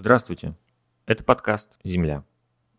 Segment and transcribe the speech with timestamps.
[0.00, 0.54] Здравствуйте.
[1.06, 2.22] Это подкаст «Земля».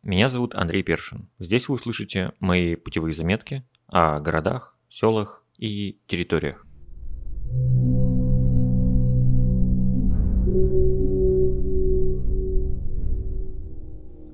[0.03, 1.27] Меня зовут Андрей Першин.
[1.37, 6.65] Здесь вы услышите мои путевые заметки о городах, селах и территориях.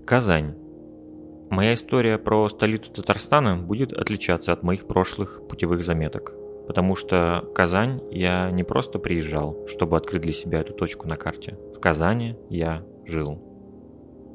[0.06, 0.54] Казань.
[1.50, 6.36] Моя история про столицу Татарстана будет отличаться от моих прошлых путевых заметок,
[6.68, 11.58] потому что Казань я не просто приезжал, чтобы открыть для себя эту точку на карте.
[11.76, 13.42] В Казани я жил.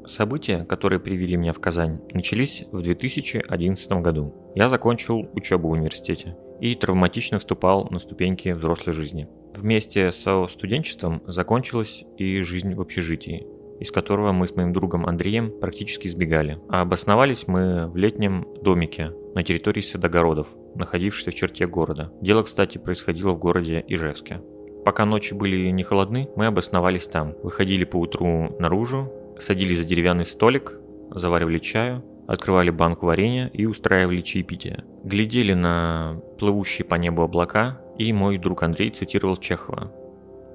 [0.07, 4.35] События, которые привели меня в Казань, начались в 2011 году.
[4.55, 9.29] Я закончил учебу в университете и травматично вступал на ступеньки взрослой жизни.
[9.55, 13.47] Вместе со студенчеством закончилась и жизнь в общежитии,
[13.79, 16.59] из которого мы с моим другом Андреем практически сбегали.
[16.69, 22.13] А обосновались мы в летнем домике на территории садогородов, находившейся в черте города.
[22.21, 24.41] Дело, кстати, происходило в городе Ижевске.
[24.85, 27.35] Пока ночи были не холодны, мы обосновались там.
[27.43, 30.79] Выходили по утру наружу, садились за деревянный столик,
[31.15, 34.85] заваривали чаю, открывали банку варенья и устраивали чаепитие.
[35.05, 39.93] Глядели на плывущие по небу облака, и мой друг Андрей цитировал Чехова.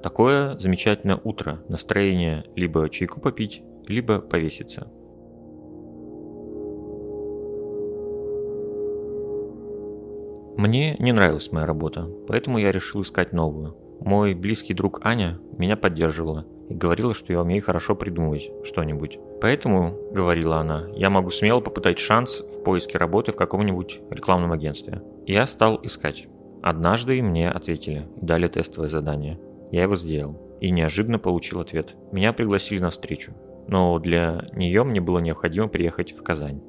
[0.02, 4.88] Такое замечательное утро, настроение либо чайку попить, либо повеситься.
[10.58, 13.76] Мне не нравилась моя работа, поэтому я решил искать новую.
[14.00, 19.20] Мой близкий друг Аня меня поддерживала и говорила, что я умею хорошо придумывать что-нибудь.
[19.42, 25.02] Поэтому, говорила она, я могу смело попытать шанс в поиске работы в каком-нибудь рекламном агентстве.
[25.26, 26.28] Я стал искать.
[26.64, 29.40] Однажды мне ответили дали тестовое задание.
[29.72, 31.96] Я его сделал и неожиданно получил ответ.
[32.12, 33.34] Меня пригласили на встречу,
[33.68, 36.62] но для нее мне было необходимо приехать в Казань.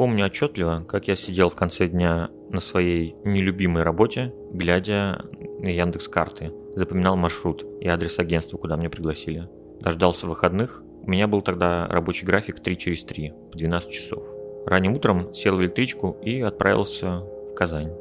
[0.00, 5.26] Помню отчетливо, как я сидел в конце дня на своей нелюбимой работе, глядя
[5.58, 9.46] на Яндекс карты, запоминал маршрут и адрес агентства, куда меня пригласили.
[9.78, 10.82] Дождался выходных.
[11.02, 14.24] У меня был тогда рабочий график 3 через 3, по 12 часов.
[14.64, 17.18] Ранним утром сел в электричку и отправился
[17.50, 17.92] в Казань.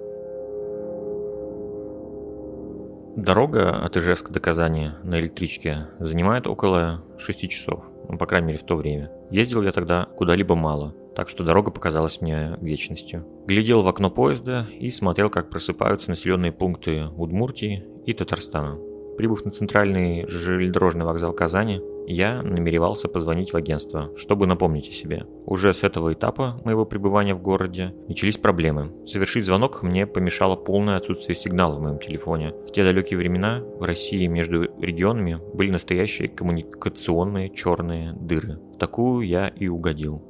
[3.18, 8.59] Дорога от Ижевска до Казани на электричке занимает около 6 часов, ну, по крайней мере
[8.59, 9.12] в то время.
[9.31, 13.25] Ездил я тогда куда-либо мало, так что дорога показалась мне вечностью.
[13.47, 18.78] Глядел в окно поезда и смотрел, как просыпаются населенные пункты Удмуртии и Татарстана.
[19.18, 25.28] Прибыв на центральный железнодорожный вокзал Казани, я намеревался позвонить в агентство, чтобы напомнить о себе.
[25.46, 28.94] Уже с этого этапа моего пребывания в городе начались проблемы.
[29.06, 32.53] Совершить звонок мне помешало полное отсутствие сигнала в моем телефоне.
[32.68, 38.58] В те далекие времена в России между регионами были настоящие коммуникационные черные дыры.
[38.74, 40.28] В такую я и угодил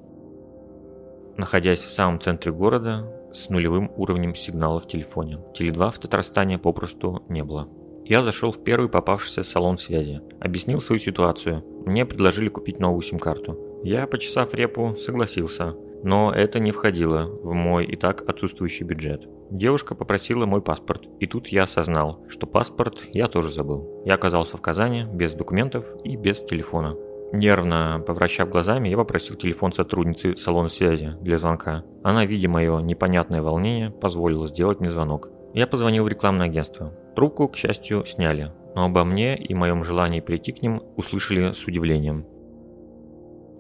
[1.39, 5.39] находясь в самом центре города с нулевым уровнем сигнала в телефоне.
[5.57, 7.69] Теле2 в Татарстане попросту не было.
[8.05, 11.63] Я зашел в первый попавшийся салон связи, объяснил свою ситуацию.
[11.85, 13.57] Мне предложили купить новую сим-карту.
[13.83, 19.27] Я, почесав репу, согласился, но это не входило в мой и так отсутствующий бюджет.
[19.51, 24.03] Девушка попросила мой паспорт, и тут я осознал, что паспорт я тоже забыл.
[24.06, 26.95] Я оказался в Казани без документов и без телефона.
[27.31, 31.84] Нервно повращав глазами, я попросил телефон сотрудницы салона связи для звонка.
[32.03, 35.29] Она, видя мое непонятное волнение, позволила сделать мне звонок.
[35.53, 36.91] Я позвонил в рекламное агентство.
[37.16, 41.66] Трубку, к счастью, сняли, но обо мне и моем желании прийти к ним услышали с
[41.66, 42.25] удивлением.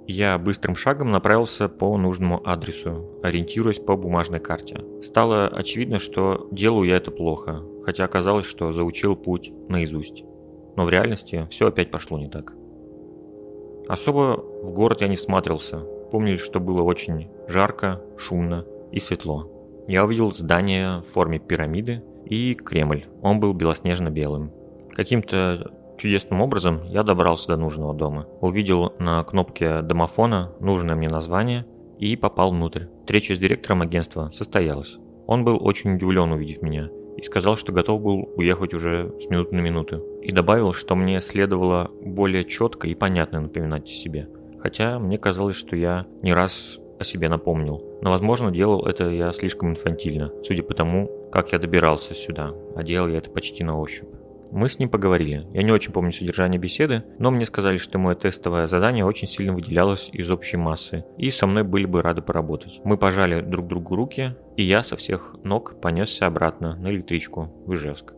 [0.07, 4.83] Я быстрым шагом направился по нужному адресу, ориентируясь по бумажной карте.
[5.03, 10.23] Стало очевидно, что делаю я это плохо, хотя оказалось, что заучил путь наизусть.
[10.75, 12.55] Но в реальности все опять пошло не так.
[13.89, 15.79] Особо в город я не всматривался.
[16.11, 19.51] Помнили, что было очень жарко, шумно и светло.
[19.87, 23.05] Я увидел здание в форме пирамиды и Кремль.
[23.23, 24.51] Он был белоснежно-белым.
[24.91, 28.27] Каким-то чудесным образом я добрался до нужного дома.
[28.41, 31.65] Увидел на кнопке домофона нужное мне название
[31.97, 32.85] и попал внутрь.
[33.01, 34.97] Встреча с директором агентства состоялась.
[35.25, 36.89] Он был очень удивлен, увидев меня,
[37.19, 40.03] и сказал, что готов был уехать уже с минуты на минуту.
[40.21, 44.29] И добавил, что мне следовало более четко и понятно напоминать о себе.
[44.59, 47.83] Хотя мне казалось, что я не раз о себе напомнил.
[48.01, 52.83] Но, возможно, делал это я слишком инфантильно, судя по тому, как я добирался сюда, а
[52.83, 54.09] делал я это почти на ощупь.
[54.51, 55.47] Мы с ним поговорили.
[55.53, 59.53] Я не очень помню содержание беседы, но мне сказали, что мое тестовое задание очень сильно
[59.53, 62.81] выделялось из общей массы, и со мной были бы рады поработать.
[62.83, 67.73] Мы пожали друг другу руки, и я со всех ног понесся обратно на электричку в
[67.73, 68.13] Ижевск.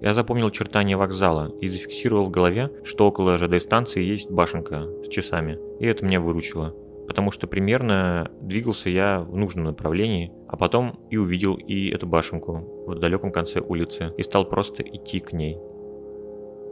[0.00, 5.58] Я запомнил чертания вокзала и зафиксировал в голове, что около ЖД-станции есть башенка с часами,
[5.78, 6.74] и это меня выручило
[7.06, 12.84] потому что примерно двигался я в нужном направлении, а потом и увидел и эту башенку
[12.86, 15.58] в далеком конце улицы и стал просто идти к ней.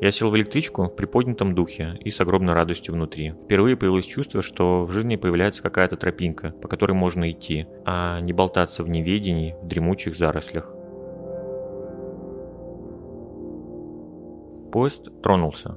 [0.01, 3.35] Я сел в электричку в приподнятом духе и с огромной радостью внутри.
[3.45, 8.33] Впервые появилось чувство, что в жизни появляется какая-то тропинка, по которой можно идти, а не
[8.33, 10.75] болтаться в неведении в дремучих зарослях.
[14.73, 15.77] Поезд тронулся.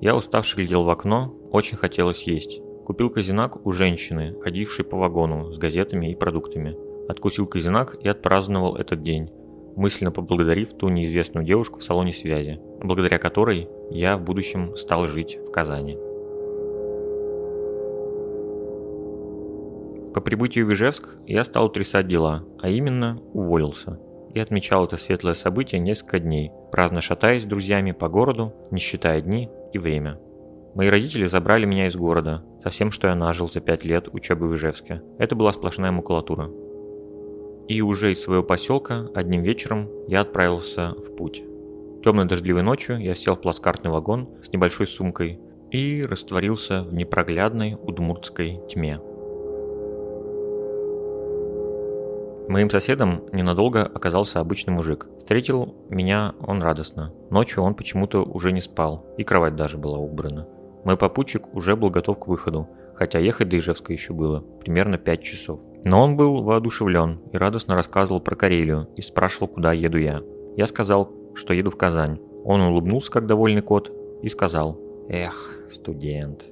[0.00, 2.63] Я уставший глядел в окно, очень хотелось есть.
[2.84, 6.76] Купил казинак у женщины, ходившей по вагону с газетами и продуктами.
[7.08, 9.30] Откусил казинак и отпраздновал этот день,
[9.74, 15.38] мысленно поблагодарив ту неизвестную девушку в салоне связи, благодаря которой я в будущем стал жить
[15.46, 15.96] в Казани.
[20.12, 23.98] По прибытию в Ижевск я стал утрясать дела, а именно уволился.
[24.34, 29.22] И отмечал это светлое событие несколько дней, праздно шатаясь с друзьями по городу, не считая
[29.22, 30.20] дни и время.
[30.74, 34.48] Мои родители забрали меня из города, со всем, что я нажил за пять лет учебы
[34.48, 35.02] в Ижевске.
[35.18, 36.50] Это была сплошная макулатура.
[37.68, 41.42] И уже из своего поселка одним вечером я отправился в путь.
[42.02, 45.40] Темной дождливой ночью я сел в плацкартный вагон с небольшой сумкой
[45.70, 48.98] и растворился в непроглядной удмуртской тьме.
[52.48, 55.06] Моим соседом ненадолго оказался обычный мужик.
[55.18, 57.12] Встретил меня он радостно.
[57.30, 60.46] Ночью он почему-то уже не спал, и кровать даже была убрана.
[60.84, 65.22] Мой попутчик уже был готов к выходу, хотя ехать до Ижевска еще было примерно 5
[65.22, 65.60] часов.
[65.84, 70.22] Но он был воодушевлен и радостно рассказывал про Карелию и спрашивал, куда еду я.
[70.56, 72.20] Я сказал, что еду в Казань.
[72.44, 73.90] Он улыбнулся, как довольный кот,
[74.22, 74.78] и сказал,
[75.08, 76.44] «Эх, студент».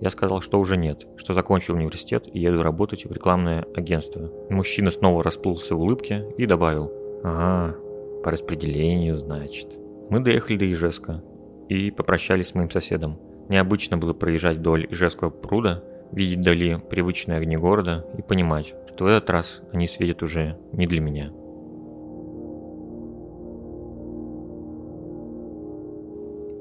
[0.00, 4.30] Я сказал, что уже нет, что закончил университет и еду работать в рекламное агентство.
[4.50, 6.92] Мужчина снова расплылся в улыбке и добавил,
[7.24, 7.76] «Ага,
[8.22, 9.68] по распределению, значит».
[10.10, 11.22] Мы доехали до Ижевска
[11.68, 13.18] и попрощались с моим соседом.
[13.48, 15.82] Необычно было проезжать вдоль Ижевского пруда,
[16.12, 20.86] видеть вдали привычные огни города и понимать, что в этот раз они светят уже не
[20.86, 21.32] для меня.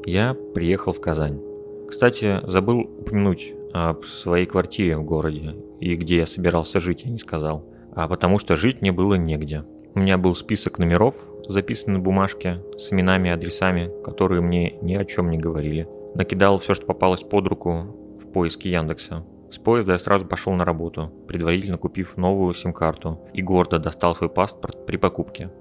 [0.05, 1.41] Я приехал в Казань.
[1.89, 7.19] Кстати, забыл упомянуть об своей квартире в городе и где я собирался жить, я не
[7.19, 7.65] сказал.
[7.93, 9.63] А потому что жить мне было негде.
[9.95, 11.15] У меня был список номеров,
[11.47, 15.87] записанный на бумажке, с именами и адресами, которые мне ни о чем не говорили.
[16.15, 19.25] Накидал все, что попалось под руку в поиске Яндекса.
[19.51, 24.29] С поезда я сразу пошел на работу, предварительно купив новую сим-карту и гордо достал свой
[24.29, 25.51] паспорт при покупке.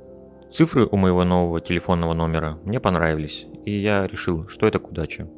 [0.53, 5.29] Цифры у моего нового телефонного номера мне понравились, и я решил, что это к удаче.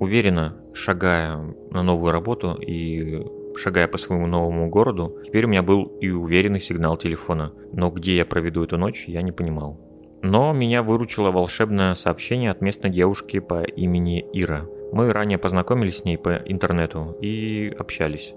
[0.00, 1.38] Уверенно, шагая
[1.70, 3.24] на новую работу и
[3.56, 8.16] шагая по своему новому городу, теперь у меня был и уверенный сигнал телефона, но где
[8.16, 9.91] я проведу эту ночь, я не понимал.
[10.22, 14.66] Но меня выручило волшебное сообщение от местной девушки по имени Ира.
[14.92, 18.32] Мы ранее познакомились с ней по интернету и общались.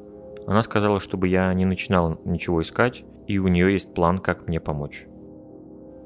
[0.47, 4.59] Она сказала, чтобы я не начинал ничего искать, и у нее есть план, как мне
[4.59, 5.05] помочь.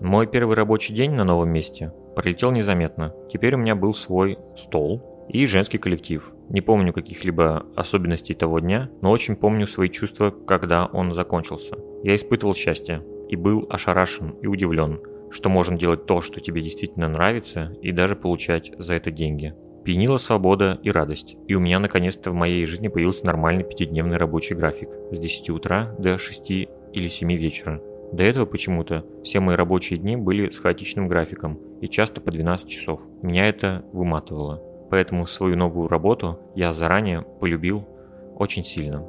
[0.02, 3.14] Мой первый рабочий день на новом месте пролетел незаметно.
[3.31, 6.34] Теперь у меня был свой стол и женский коллектив.
[6.50, 11.78] Не помню каких-либо особенностей того дня, но очень помню свои чувства, когда он закончился.
[12.04, 15.00] Я испытывал счастье и был ошарашен и удивлен–
[15.31, 19.54] что можно делать то, что тебе действительно нравится, и даже получать за это деньги.
[19.84, 24.56] Пьянила свобода и радость, и у меня наконец-то в моей жизни появился нормальный пятидневный рабочий
[24.56, 27.81] график с 10 утра до 6 или 7 вечера.
[28.12, 32.68] До этого почему-то все мои рабочие дни были с хаотичным графиком и часто по 12
[32.68, 33.02] часов.
[33.22, 34.64] Меня это выматывало.
[34.90, 37.88] Поэтому свою новую работу я заранее полюбил
[38.36, 39.06] очень сильно.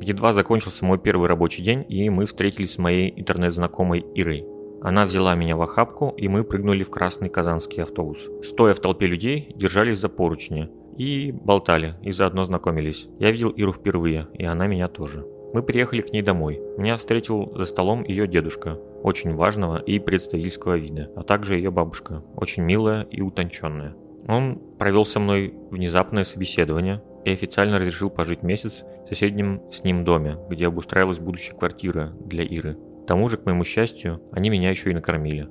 [0.00, 4.46] Едва закончился мой первый рабочий день, и мы встретились с моей интернет-знакомой Ирой.
[4.80, 8.18] Она взяла меня в охапку, и мы прыгнули в красный казанский автобус.
[8.44, 13.08] Стоя в толпе людей, держались за поручни и болтали, и заодно знакомились.
[13.18, 15.26] Я видел Иру впервые, и она меня тоже.
[15.52, 16.60] Мы приехали к ней домой.
[16.76, 22.22] Меня встретил за столом ее дедушка, очень важного и представительского вида, а также ее бабушка,
[22.36, 23.96] очень милая и утонченная.
[24.28, 30.04] Он провел со мной внезапное собеседование, и официально разрешил пожить месяц в соседнем с ним
[30.04, 32.76] доме, где обустраивалась будущая квартира для Иры.
[33.04, 35.48] К тому же, к моему счастью, они меня еще и накормили.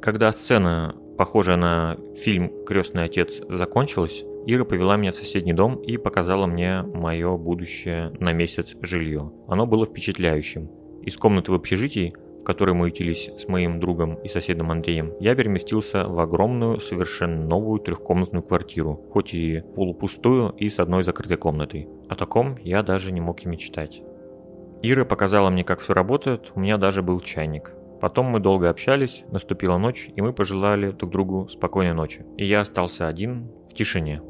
[0.00, 5.96] Когда сцена, похожая на фильм «Крестный отец» закончилась, Ира повела меня в соседний дом и
[5.96, 9.32] показала мне мое будущее на месяц жилье.
[9.46, 10.68] Оно было впечатляющим.
[11.02, 15.36] Из комнаты в общежитии в которой мы ютились с моим другом и соседом Андреем, я
[15.36, 21.88] переместился в огромную, совершенно новую трехкомнатную квартиру, хоть и полупустую и с одной закрытой комнатой.
[22.08, 24.02] О таком я даже не мог и мечтать.
[24.82, 27.74] Ира показала мне, как все работает, у меня даже был чайник.
[28.00, 32.26] Потом мы долго общались, наступила ночь, и мы пожелали друг другу спокойной ночи.
[32.36, 34.20] И я остался один в тишине.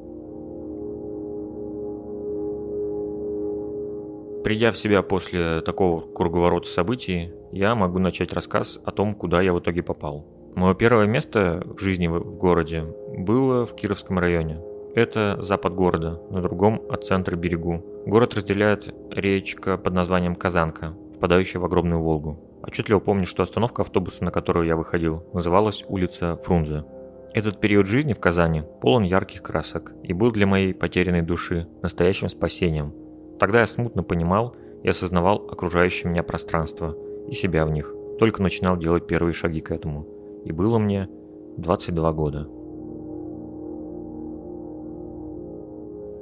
[4.44, 9.52] Придя в себя после такого круговорота событий, я могу начать рассказ о том, куда я
[9.52, 10.26] в итоге попал.
[10.56, 12.84] Мое первое место в жизни в городе
[13.16, 14.60] было в Кировском районе.
[14.94, 17.82] Это запад города, на другом от центра берегу.
[18.04, 22.38] Город разделяет речка под названием Казанка, впадающая в огромную Волгу.
[22.62, 26.84] Отчетливо помню, что остановка автобуса, на которую я выходил, называлась улица Фрунзе.
[27.32, 32.28] Этот период жизни в Казани полон ярких красок и был для моей потерянной души настоящим
[32.28, 32.92] спасением.
[33.38, 36.96] Тогда я смутно понимал и осознавал окружающее меня пространство
[37.28, 37.94] и себя в них.
[38.18, 40.06] Только начинал делать первые шаги к этому.
[40.44, 41.08] И было мне
[41.56, 42.48] 22 года.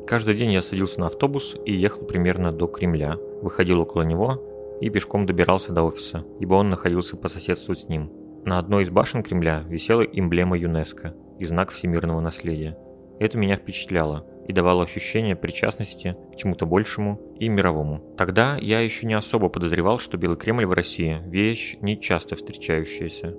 [0.06, 4.42] Каждый день я садился на автобус и ехал примерно до Кремля, выходил около него
[4.80, 8.10] и пешком добирался до офиса, ибо он находился по соседству с ним.
[8.44, 12.76] На одной из башен Кремля висела эмблема ЮНЕСКО и знак всемирного наследия.
[13.20, 18.02] Это меня впечатляло и давало ощущение причастности к чему-то большему и мировому.
[18.16, 23.36] Тогда я еще не особо подозревал, что Белый Кремль в России– вещь не часто встречающаяся.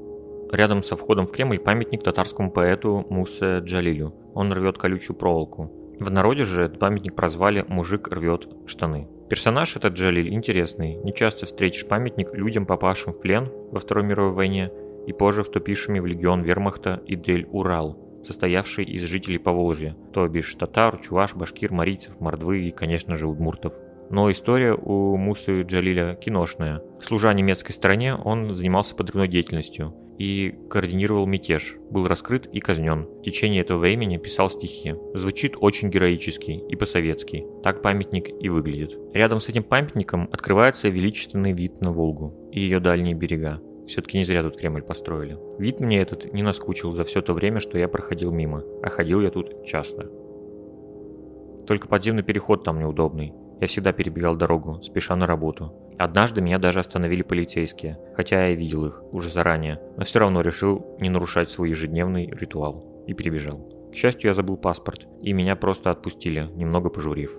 [0.51, 4.13] Рядом со входом в Кремль памятник татарскому поэту Мусе Джалилю.
[4.35, 5.71] Он рвет колючую проволоку.
[5.99, 9.07] В народе же этот памятник прозвали «Мужик рвет штаны».
[9.29, 10.95] Персонаж этот Джалиль интересный.
[10.95, 14.71] Не часто встретишь памятник людям, попавшим в плен во Второй мировой войне
[15.07, 21.35] и позже вступившими в легион вермахта Идель-Урал, состоявший из жителей Поволжья, то бишь татар, чуваш,
[21.35, 23.73] башкир, марийцев, мордвы и, конечно же, удмуртов.
[24.09, 26.81] Но история у Мусы Джалиля киношная.
[27.01, 33.07] Служа немецкой стороне, он занимался подрывной деятельностью и координировал мятеж, был раскрыт и казнен.
[33.21, 34.93] В течение этого времени писал стихи.
[35.15, 37.45] Звучит очень героически и по-советски.
[37.63, 38.95] Так памятник и выглядит.
[39.13, 43.61] Рядом с этим памятником открывается величественный вид на Волгу и ее дальние берега.
[43.87, 45.37] Все-таки не зря тут Кремль построили.
[45.57, 49.21] Вид мне этот не наскучил за все то время, что я проходил мимо, а ходил
[49.21, 50.09] я тут часто.
[51.67, 53.33] Только подземный переход там неудобный.
[53.59, 55.73] Я всегда перебегал дорогу, спеша на работу.
[55.97, 60.97] Однажды меня даже остановили полицейские, хотя я видел их уже заранее, но все равно решил
[60.99, 63.89] не нарушать свой ежедневный ритуал и перебежал.
[63.91, 67.37] К счастью, я забыл паспорт, и меня просто отпустили, немного пожурив.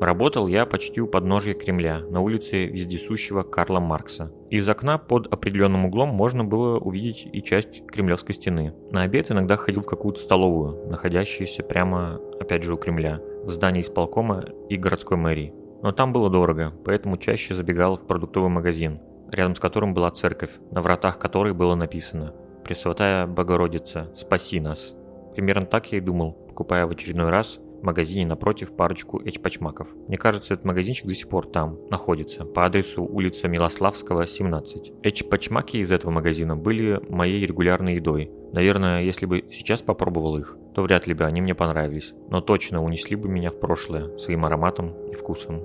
[0.00, 4.32] Работал я почти у подножья Кремля, на улице вездесущего Карла Маркса.
[4.48, 8.72] Из окна под определенным углом можно было увидеть и часть Кремлевской стены.
[8.90, 13.82] На обед иногда ходил в какую-то столовую, находящуюся прямо, опять же, у Кремля, в здании
[13.82, 15.52] исполкома и городской мэрии.
[15.82, 20.52] Но там было дорого, поэтому чаще забегал в продуктовый магазин, рядом с которым была церковь,
[20.70, 22.32] на вратах которой было написано
[22.64, 24.94] «Пресвятая Богородица, спаси нас».
[25.34, 29.88] Примерно так я и думал, покупая в очередной раз– магазине напротив парочку эчпачмаков.
[30.08, 34.92] Мне кажется, этот магазинчик до сих пор там находится, по адресу улица Милославского, 17.
[35.02, 38.30] Эчпачмаки из этого магазина были моей регулярной едой.
[38.52, 42.82] Наверное, если бы сейчас попробовал их, то вряд ли бы они мне понравились, но точно
[42.82, 45.62] унесли бы меня в прошлое своим ароматом и вкусом.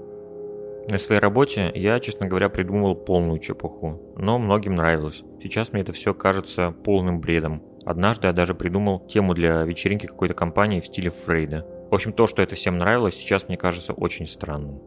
[0.88, 5.24] На своей работе я, честно говоря, придумывал полную чепуху, но многим нравилось.
[5.42, 7.64] Сейчас мне это все кажется полным бредом.
[7.86, 11.66] Однажды я даже придумал тему для вечеринки какой-то компании в стиле Фрейда.
[11.96, 14.82] В общем, то, что это всем нравилось, сейчас мне кажется очень странным.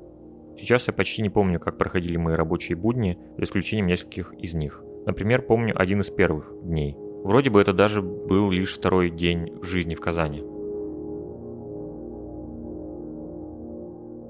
[0.59, 4.83] Сейчас я почти не помню, как проходили мои рабочие будни, за исключением нескольких из них.
[5.07, 6.99] Например, помню один из первых дней.
[7.25, 10.43] Вроде бы это даже был лишь второй день жизни в Казани.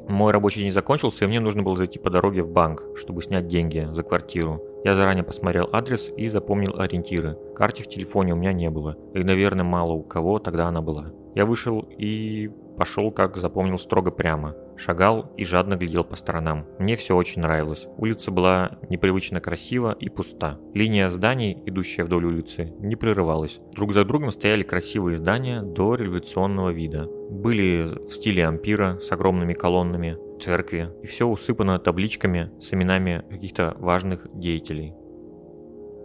[0.08, 3.48] Мой рабочий день закончился, и мне нужно было зайти по дороге в банк, чтобы снять
[3.48, 4.62] деньги за квартиру.
[4.84, 7.36] Я заранее посмотрел адрес и запомнил ориентиры.
[7.56, 11.12] Карты в телефоне у меня не было, и, наверное, мало у кого тогда она была.
[11.34, 14.54] Я вышел и пошел, как запомнил, строго прямо.
[14.76, 16.66] Шагал и жадно глядел по сторонам.
[16.78, 17.86] Мне все очень нравилось.
[17.96, 20.58] Улица была непривычно красива и пуста.
[20.72, 23.60] Линия зданий, идущая вдоль улицы, не прерывалась.
[23.74, 27.08] Друг за другом стояли красивые здания до революционного вида.
[27.30, 33.76] Были в стиле ампира с огромными колоннами, церкви, и все усыпано табличками с именами каких-то
[33.78, 34.94] важных деятелей.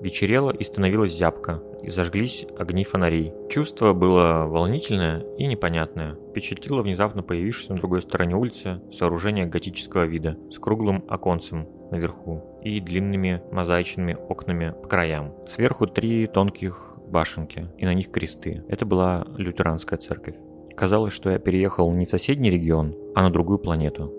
[0.01, 3.33] Вечерело и становилось зябко, и зажглись огни фонарей.
[3.49, 6.15] Чувство было волнительное и непонятное.
[6.31, 12.79] Впечатлило внезапно появившееся на другой стороне улицы сооружение готического вида с круглым оконцем наверху и
[12.79, 15.33] длинными мозаичными окнами по краям.
[15.47, 18.63] Сверху три тонких башенки, и на них кресты.
[18.67, 20.35] Это была лютеранская церковь.
[20.75, 24.11] Казалось, что я переехал не в соседний регион, а на другую планету.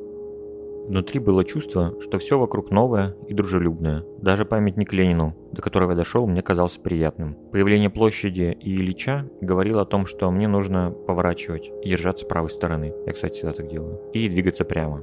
[0.89, 4.05] Внутри было чувство, что все вокруг новое и дружелюбное.
[4.21, 7.37] Даже памятник Ленину, до которого я дошел, мне казался приятным.
[7.53, 12.93] Появление площади и Ильича говорило о том, что мне нужно поворачивать держаться правой стороны.
[13.07, 14.01] Я, кстати, всегда так делаю.
[14.13, 15.03] И двигаться прямо.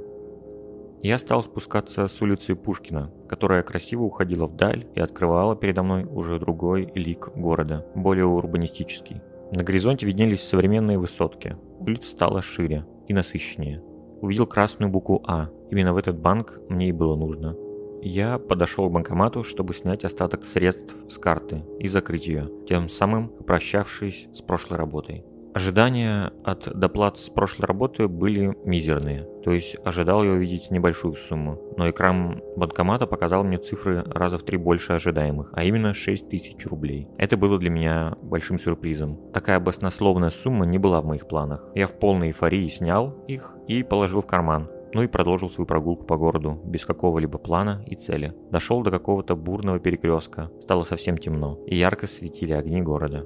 [1.01, 6.37] Я стал спускаться с улицы Пушкина, которая красиво уходила вдаль и открывала передо мной уже
[6.37, 9.19] другой лик города, более урбанистический.
[9.51, 11.57] На горизонте виднелись современные высотки.
[11.79, 13.81] Улица стала шире и насыщеннее.
[14.21, 15.49] Увидел красную букву А.
[15.71, 17.55] Именно в этот банк мне и было нужно.
[18.03, 23.29] я подошел к банкомату, чтобы снять остаток средств с карты и закрыть ее, тем самым
[23.29, 25.23] прощавшись с прошлой работой.
[25.53, 31.59] Ожидания от доплат с прошлой работы были мизерные, то есть ожидал я увидеть небольшую сумму,
[31.77, 36.65] но экран банкомата показал мне цифры раза в три больше ожидаемых, а именно 6 тысяч
[36.65, 37.09] рублей.
[37.17, 39.19] Это было для меня большим сюрпризом.
[39.33, 41.65] Такая баснословная сумма не была в моих планах.
[41.75, 46.05] Я в полной эйфории снял их и положил в карман, ну и продолжил свою прогулку
[46.05, 48.33] по городу, без какого-либо плана и цели.
[48.51, 53.25] Дошел до какого-то бурного перекрестка, стало совсем темно, и ярко светили огни города.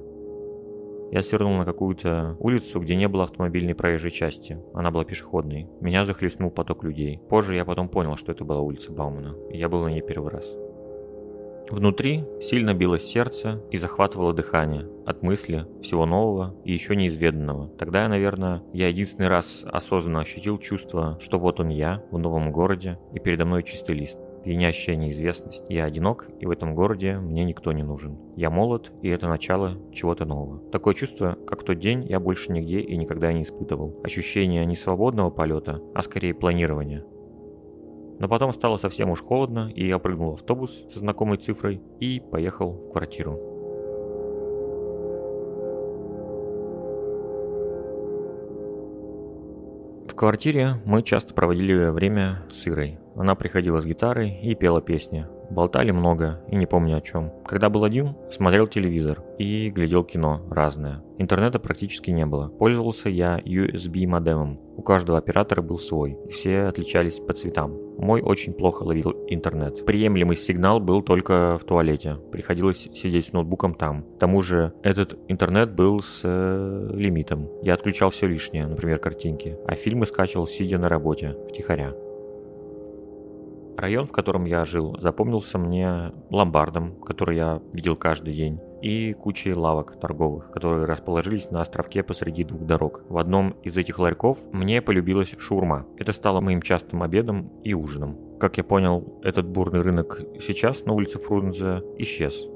[1.12, 4.58] Я свернул на какую-то улицу, где не было автомобильной проезжей части.
[4.74, 5.68] Она была пешеходной.
[5.80, 7.20] Меня захлестнул поток людей.
[7.28, 9.36] Позже я потом понял, что это была улица Баумана.
[9.50, 10.56] И я был на ней первый раз.
[11.70, 17.68] Внутри сильно билось сердце и захватывало дыхание от мысли всего нового и еще неизведанного.
[17.78, 22.52] Тогда я, наверное, я единственный раз осознанно ощутил чувство, что вот он я в новом
[22.52, 25.64] городе и передо мной чистый лист пьянящая неизвестность.
[25.68, 28.16] Я одинок, и в этом городе мне никто не нужен.
[28.36, 30.60] Я молод, и это начало чего-то нового.
[30.70, 34.00] Такое чувство, как в тот день, я больше нигде и никогда не испытывал.
[34.04, 37.04] Ощущение не свободного полета, а скорее планирования.
[38.18, 42.20] Но потом стало совсем уж холодно, и я прыгнул в автобус со знакомой цифрой и
[42.20, 43.38] поехал в квартиру.
[50.08, 52.98] В квартире мы часто проводили время с Ирой.
[53.16, 55.26] Она приходила с гитарой и пела песни.
[55.50, 57.32] Болтали много и не помню о чем.
[57.44, 61.02] Когда был один, смотрел телевизор и глядел кино разное.
[61.18, 62.48] Интернета практически не было.
[62.48, 64.60] Пользовался я USB модемом.
[64.76, 66.18] У каждого оператора был свой.
[66.28, 67.74] Все отличались по цветам.
[67.98, 69.86] Мой очень плохо ловил интернет.
[69.86, 72.18] Приемлемый сигнал был только в туалете.
[72.30, 74.02] Приходилось сидеть с ноутбуком там.
[74.02, 77.48] К тому же этот интернет был с э, лимитом.
[77.62, 79.56] Я отключал все лишнее, например, картинки.
[79.66, 81.94] А фильмы скачивал сидя на работе, втихаря.
[83.76, 89.52] Район, в котором я жил, запомнился мне ломбардом, который я видел каждый день, и кучей
[89.52, 93.02] лавок торговых, которые расположились на островке посреди двух дорог.
[93.08, 95.86] В одном из этих ларьков мне полюбилась шурма.
[95.98, 98.18] Это стало моим частым обедом и ужином.
[98.38, 102.46] Как я понял, этот бурный рынок сейчас на улице Фрунзе исчез.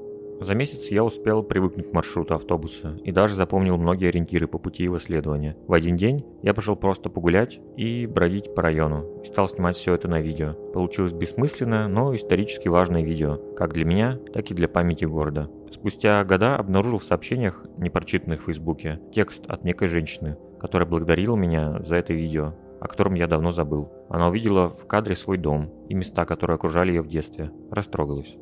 [0.41, 4.83] За месяц я успел привыкнуть к маршруту автобуса и даже запомнил многие ориентиры по пути
[4.85, 5.55] его следования.
[5.67, 9.93] В один день я пошел просто погулять и бродить по району и стал снимать все
[9.93, 10.53] это на видео.
[10.73, 15.47] Получилось бессмысленное, но исторически важное видео, как для меня, так и для памяти города.
[15.69, 21.35] Спустя года обнаружил в сообщениях, не прочитанных в Фейсбуке, текст от некой женщины, которая благодарила
[21.35, 23.91] меня за это видео о котором я давно забыл.
[24.09, 27.51] Она увидела в кадре свой дом и места, которые окружали ее в детстве.
[27.69, 28.35] Растрогалась.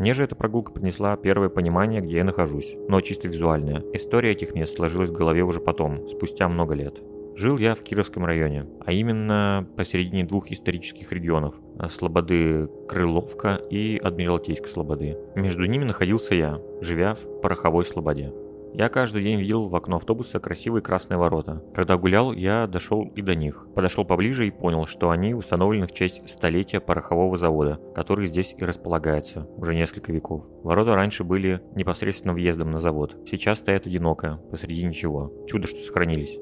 [0.00, 3.84] Мне же эта прогулка принесла первое понимание, где я нахожусь, но чисто визуальное.
[3.92, 7.02] История этих мест сложилась в голове уже потом, спустя много лет.
[7.36, 11.54] Жил я в Кировском районе, а именно посередине двух исторических регионов–
[11.90, 15.18] Слободы Крыловка и Адмиралтейск Слободы.
[15.34, 18.32] Между ними находился я, живя в Пороховой Слободе.
[18.72, 21.62] Я каждый день видел в окно автобуса красивые красные ворота.
[21.74, 23.66] Когда гулял, я дошел и до них.
[23.74, 28.64] Подошел поближе и понял, что они установлены в честь столетия порохового завода, который здесь и
[28.64, 30.46] располагается уже несколько веков.
[30.62, 33.16] Ворота раньше были непосредственно въездом на завод.
[33.28, 35.32] Сейчас стоят одиноко, посреди ничего.
[35.48, 36.38] Чудо, что сохранились.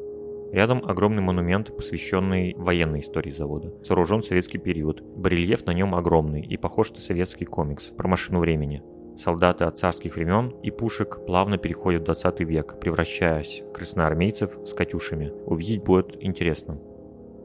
[0.52, 3.72] Рядом огромный монумент, посвященный военной истории завода.
[3.84, 5.02] Сооружен советский период.
[5.02, 8.82] Барельеф на нем огромный и похож на советский комикс про машину времени
[9.18, 14.74] солдаты от царских времен и пушек плавно переходят в 20 век, превращаясь в красноармейцев с
[14.74, 15.32] катюшами.
[15.46, 16.78] Увидеть будет интересно.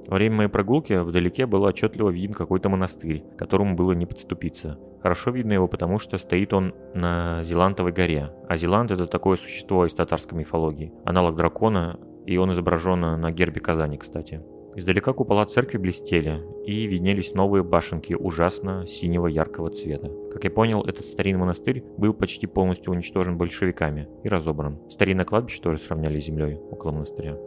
[0.07, 4.77] Во время моей прогулки вдалеке было отчетливо виден какой-то монастырь, которому было не подступиться.
[5.01, 8.31] Хорошо видно его, потому что стоит он на Зелантовой горе.
[8.47, 10.93] А Зеланд это такое существо из татарской мифологии.
[11.05, 14.41] Аналог дракона, и он изображен на гербе Казани, кстати.
[14.75, 20.12] Издалека купола церкви блестели, и виднелись новые башенки ужасно синего яркого цвета.
[20.31, 24.79] Как я понял, этот старинный монастырь был почти полностью уничтожен большевиками и разобран.
[24.89, 27.38] Старинное кладбище тоже сравняли с землей около монастыря.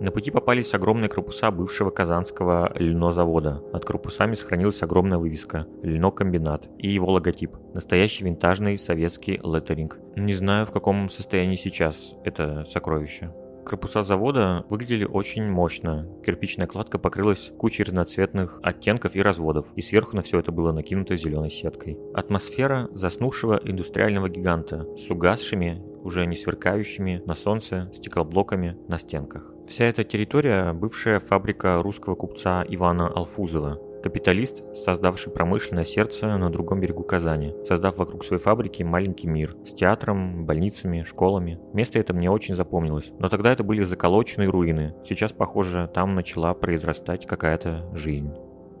[0.00, 3.62] На пути попались огромные корпуса бывшего казанского льнозавода.
[3.72, 7.52] Над корпусами сохранилась огромная вывеска «Льнокомбинат» и его логотип.
[7.72, 9.98] Настоящий винтажный советский леттеринг.
[10.16, 13.32] Не знаю, в каком состоянии сейчас это сокровище.
[13.64, 16.08] Корпуса завода выглядели очень мощно.
[16.24, 21.16] Кирпичная кладка покрылась кучей разноцветных оттенков и разводов, и сверху на все это было накинуто
[21.16, 21.98] зеленой сеткой.
[22.14, 29.52] Атмосфера заснувшего индустриального гиганта с угасшими, уже не сверкающими на солнце стеклоблоками на стенках.
[29.68, 36.80] Вся эта территория– бывшая фабрика русского купца Ивана Алфузова, Капиталист, создавший промышленное сердце на другом
[36.80, 41.60] берегу Казани, создав вокруг своей фабрики маленький мир с театром, больницами, школами.
[41.72, 44.94] Место это мне очень запомнилось, но тогда это были заколоченные руины.
[45.06, 48.32] Сейчас, похоже, там начала произрастать какая-то жизнь.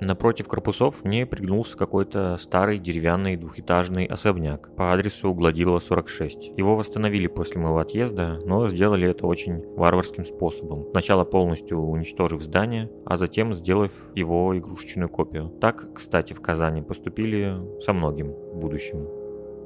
[0.04, 6.52] Напротив корпусов мне пригнулся какой-то старый деревянный двухэтажный особняк по адресу Гладилова 46.
[6.56, 10.88] Его восстановили после моего отъезда, но сделали это очень варварским способом.
[10.90, 15.50] Сначала полностью уничтожив здание, а затем сделав его игрушечную копию.
[15.60, 19.21] Так, кстати, в Казани поступили со многим в будущем.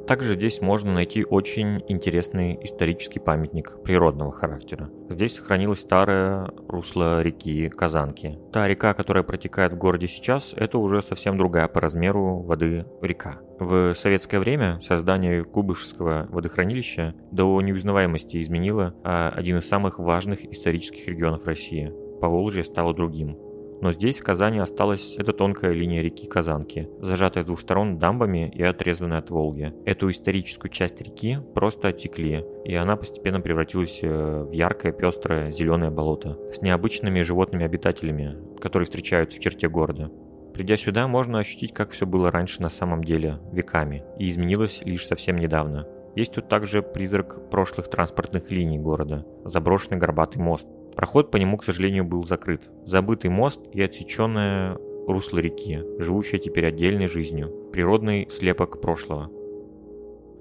[0.07, 4.89] Также здесь можно найти очень интересный исторический памятник природного характера.
[5.09, 8.39] Здесь сохранилось старое русло реки Казанки.
[8.53, 13.41] Та река, которая протекает в городе сейчас, это уже совсем другая по размеру воды река.
[13.59, 21.09] В советское время создание Кубышского водохранилища до неузнаваемости изменило а один из самых важных исторических
[21.09, 21.93] регионов России.
[22.21, 23.37] Поволжье стало другим.
[23.81, 28.51] Но здесь в Казани осталась эта тонкая линия реки Казанки, зажатая с двух сторон дамбами
[28.55, 29.73] и отрезанная от Волги.
[29.85, 35.91] Эту историческую часть реки просто отекли, и она постепенно превратилась э, в яркое, пестрое, зеленое
[35.91, 40.11] болото с необычными животными обитателями, которые встречаются в черте города.
[40.55, 45.07] Придя сюда, можно ощутить, как все было раньше на самом деле, веками, и изменилось лишь
[45.07, 45.87] совсем недавно.
[46.15, 51.65] Есть тут также призрак прошлых транспортных линий города, заброшенный горбатый мост, Проход по нему, к
[51.65, 52.71] сожалению, был закрыт.
[52.85, 57.71] Забытый мост и отсеченное русло реки, живущее теперь отдельной жизнью.
[57.73, 59.31] Природный слепок прошлого.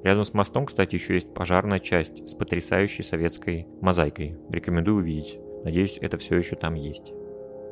[0.04, 4.38] Рядом с мостом, кстати, еще есть пожарная часть с потрясающей советской мозаикой.
[4.50, 5.40] Рекомендую увидеть.
[5.64, 7.12] Надеюсь, это все еще там есть.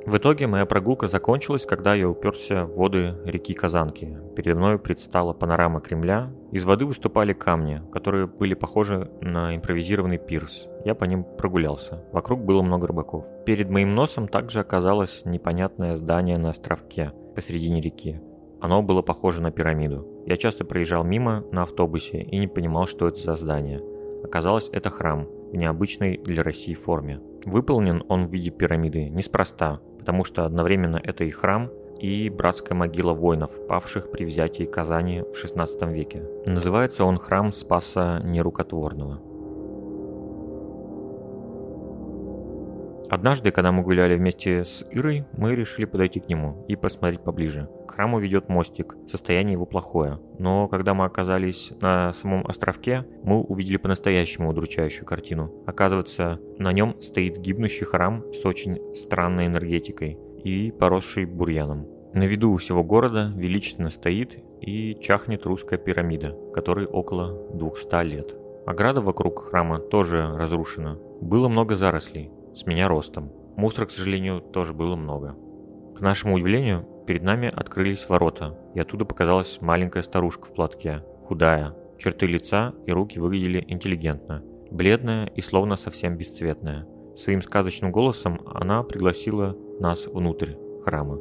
[0.05, 4.17] В итоге моя прогулка закончилась, когда я уперся в воды реки Казанки.
[4.35, 6.33] Передо мной предстала панорама Кремля.
[6.53, 10.67] Из воды выступали камни, которые были похожи на импровизированный пирс.
[10.85, 12.03] Я по ним прогулялся.
[12.11, 13.25] Вокруг было много рыбаков.
[13.43, 18.21] Перед моим носом также оказалось непонятное здание на островке посредине реки.
[18.61, 20.07] Оно было похоже на пирамиду.
[20.27, 23.81] Я часто проезжал мимо на автобусе и не понимал, что это за здание.
[24.23, 27.19] Оказалось, это храм в необычной для России форме.
[27.45, 31.71] Выполнен он в виде пирамиды неспроста, потому что одновременно это и храм,
[32.03, 36.21] и братская могила воинов, павших при взятии Казани в XVI веке.
[36.45, 39.21] Называется он храм Спаса Нерукотворного.
[43.09, 47.69] Однажды, когда мы гуляли вместе с Ирой, мы решили подойти к нему и посмотреть поближе.
[47.87, 50.19] К храму ведет мостик, состояние его плохое.
[50.39, 55.53] Но когда мы оказались на самом островке, мы увидели по-настоящему удручающую картину.
[55.67, 61.87] Оказывается, на нем стоит гибнущий храм с очень странной энергетикой и поросший бурьяном.
[62.13, 68.35] На виду всего города величественно стоит и чахнет русская пирамида, которой около 200 лет.
[68.65, 70.99] Ограда вокруг храма тоже разрушена.
[71.21, 73.31] Было много зарослей, с меня ростом.
[73.57, 75.35] Мусора, к сожалению, тоже было много.
[75.95, 81.75] К нашему удивлению, перед нами открылись ворота, и оттуда показалась маленькая старушка в платке, худая.
[81.97, 86.87] Черты лица и руки выглядели интеллигентно, бледная и словно совсем бесцветная.
[87.15, 91.19] Своим сказочным голосом она пригласила нас внутрь храма.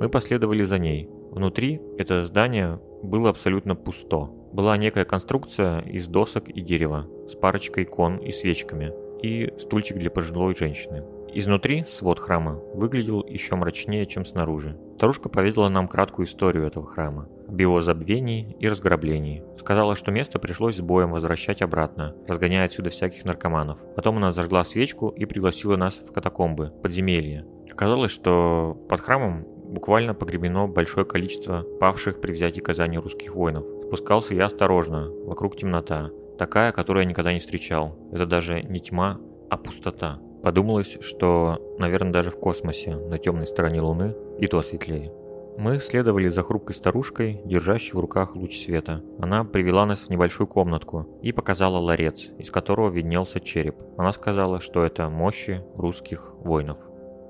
[0.00, 1.08] Мы последовали за ней.
[1.30, 4.30] Внутри это здание было абсолютно пусто.
[4.52, 10.10] Была некая конструкция из досок и дерева с парочкой икон и свечками– и стульчик для
[10.10, 11.04] пожилой женщины.
[11.32, 14.78] Изнутри свод храма выглядел еще мрачнее, чем снаружи.
[14.96, 19.44] Старушка поведала нам краткую историю этого храма, об его забвении и разграблении.
[19.58, 23.78] Сказала, что место пришлось с боем возвращать обратно, разгоняя отсюда всяких наркоманов.
[23.94, 27.44] Потом она зажгла свечку и пригласила нас в катакомбы, подземелье.
[27.78, 33.64] Оказалось, что под храмом буквально погребено большое количество павших при взятии Казани русских воинов.
[33.86, 36.10] Спускался я осторожно, вокруг темнота.
[36.40, 37.96] Такая, которую я никогда не встречал.
[38.10, 40.18] Это даже не тьма, а пустота.
[40.42, 45.12] Подумалось, что, наверное, даже в космосе, на темной стороне Луны, и то светлее.
[45.56, 49.04] Мы следовали за хрупкой старушкой, держащей в руках луч света.
[49.20, 53.76] Она привела нас в небольшую комнатку и показала ларец, из которого виднелся череп.
[53.96, 56.78] Она сказала, что это мощи русских воинов.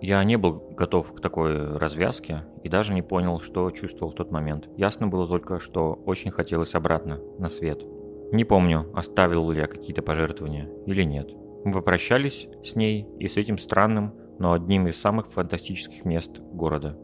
[0.01, 4.31] Я не был готов к такой развязке и даже не понял, что чувствовал в тот
[4.31, 4.69] момент.
[4.77, 7.83] Ясно было только, что очень хотелось обратно, на свет.
[8.31, 11.31] Не помню, оставил ли я какие-то пожертвования или нет.
[11.65, 16.97] Мы попрощались с ней и с этим странным, но одним из самых фантастических мест города.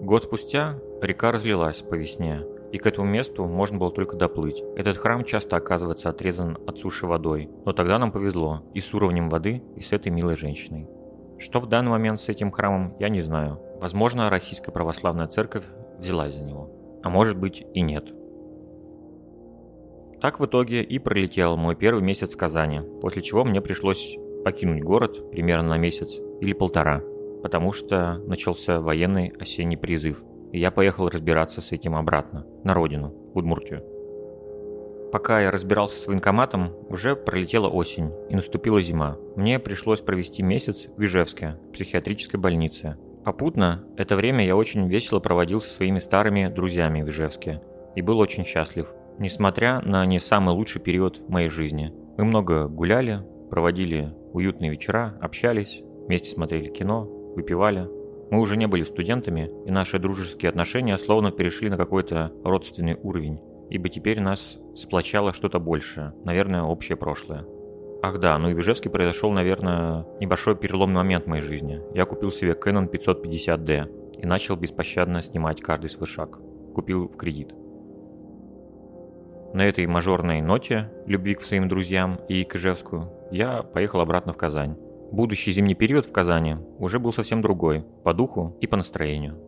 [0.00, 4.62] Год спустя река разлилась по весне, и к этому месту можно было только доплыть.
[4.76, 9.30] Этот храм часто оказывается отрезан от суши водой, но тогда нам повезло и с уровнем
[9.30, 10.88] воды, и с этой милой женщиной.
[11.38, 13.60] Что в данный момент с этим храмом, я не знаю.
[13.80, 15.64] Возможно, Российская Православная Церковь
[15.98, 16.70] взялась за него.
[17.02, 18.12] А может быть и нет.
[20.20, 24.82] Так в итоге и пролетел мой первый месяц в Казани, после чего мне пришлось покинуть
[24.82, 27.02] город примерно на месяц или полтора,
[27.42, 33.14] потому что начался военный осенний призыв, и я поехал разбираться с этим обратно, на родину,
[33.32, 33.84] в Удмуртию.
[35.10, 39.16] Пока я разбирался с военкоматом, уже пролетела осень и наступила зима.
[39.36, 42.98] Мне пришлось провести месяц в Ижевске, в психиатрической больнице.
[43.24, 47.62] Попутно, это время я очень весело проводил со своими старыми друзьями в Ижевске
[47.96, 51.92] и был очень счастлив, несмотря на не самый лучший период моей жизни.
[52.18, 57.88] Мы много гуляли, проводили уютные вечера, общались, вместе смотрели кино, выпивали.
[58.30, 63.40] Мы уже не были студентами, и наши дружеские отношения словно перешли на какой-то родственный уровень,
[63.70, 67.44] ибо теперь нас сплочало что-то большее, наверное, общее прошлое.
[68.00, 71.80] Ах да, ну и в Ижевске произошел, наверное, небольшой переломный момент в моей жизни.
[71.94, 76.38] Я купил себе Canon 550D и начал беспощадно снимать каждый свой шаг.
[76.74, 77.54] Купил в кредит.
[79.52, 84.36] На этой мажорной ноте любви к своим друзьям и к Ижевску я поехал обратно в
[84.36, 84.76] Казань.
[85.10, 89.38] Будущий зимний период в Казани уже был совсем другой, по духу и по настроению.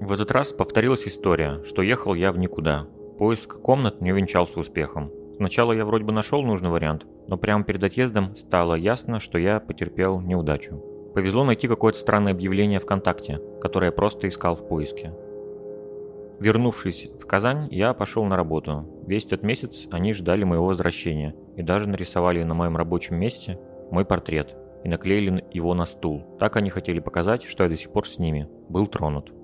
[0.00, 2.86] В этот раз повторилась история, что ехал я в никуда.
[3.18, 5.10] Поиск комнат не увенчался успехом.
[5.36, 9.60] Сначала я вроде бы нашел нужный вариант, но прямо перед отъездом стало ясно, что я
[9.60, 10.82] потерпел неудачу.
[11.14, 15.12] Повезло найти какое-то странное объявление ВКонтакте, которое я просто искал в поиске.
[16.40, 18.86] Вернувшись в Казань, я пошел на работу.
[19.06, 23.60] Весь этот месяц они ждали моего возвращения и даже нарисовали на моем рабочем месте
[23.90, 26.24] мой портрет и наклеили его на стул.
[26.38, 28.48] Так они хотели показать, что я до сих пор с ними.
[28.70, 29.34] Был тронут.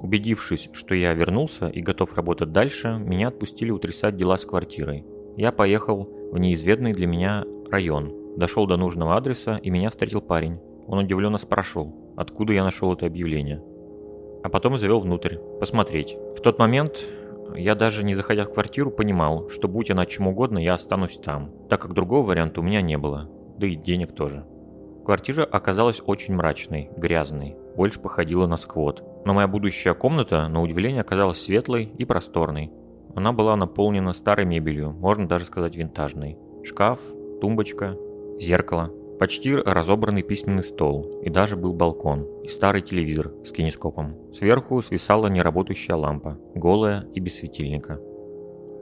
[0.00, 5.04] Убедившись, что я вернулся и готов работать дальше, меня отпустили утрясать дела с квартирой.
[5.36, 10.60] Я поехал в неизведанный для меня район, дошел до нужного адреса и меня встретил парень.
[10.86, 13.62] Он удивленно спрашивал, откуда я нашел это объявление.
[14.42, 16.16] А потом завел внутрь, посмотреть.
[16.36, 17.00] В тот момент
[17.56, 21.52] я даже не заходя в квартиру понимал, что будь она чем угодно, я останусь там,
[21.68, 24.44] так как другого варианта у меня не было, да и денег тоже.
[25.06, 29.04] Квартира оказалась очень мрачной, грязной, больше походила на сквот.
[29.24, 32.72] Но моя будущая комната, на удивление, оказалась светлой и просторной.
[33.14, 36.36] Она была наполнена старой мебелью, можно даже сказать винтажной.
[36.64, 36.98] Шкаф,
[37.40, 37.96] тумбочка,
[38.40, 38.90] зеркало,
[39.20, 44.16] почти разобранный письменный стол, и даже был балкон, и старый телевизор с кинескопом.
[44.34, 48.00] Сверху свисала неработающая лампа, голая и без светильника.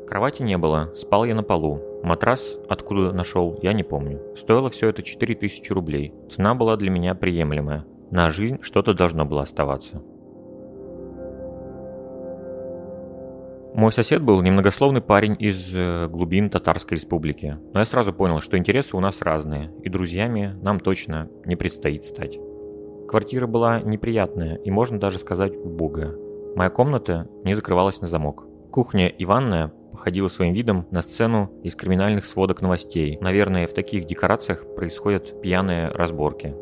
[0.06, 1.80] Кровати не было, спал я на полу.
[2.02, 4.20] Матрас, откуда нашел, я не помню.
[4.36, 6.12] Стоило все это 4000 рублей.
[6.30, 7.86] Цена была для меня приемлемая.
[8.10, 10.02] На жизнь что-то должно было оставаться.
[13.74, 18.56] Мой сосед был немногословный парень из э, глубин Татарской республики, но я сразу понял, что
[18.56, 22.38] интересы у нас разные, и друзьями нам точно не предстоит стать.
[23.08, 26.14] Квартира была неприятная и, можно даже сказать, убогая.
[26.54, 28.46] Моя комната не закрывалась на замок.
[28.70, 33.16] Кухня и ванная походила своим видом на сцену из криминальных сводок новостей.
[33.20, 36.54] Наверное, в таких декорациях происходят пьяные разборки.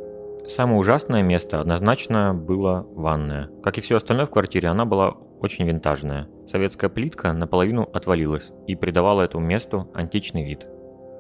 [0.47, 3.49] Самое ужасное место однозначно было ванная.
[3.63, 6.29] Как и все остальное в квартире, она была очень винтажная.
[6.51, 10.67] Советская плитка наполовину отвалилась и придавала этому месту античный вид.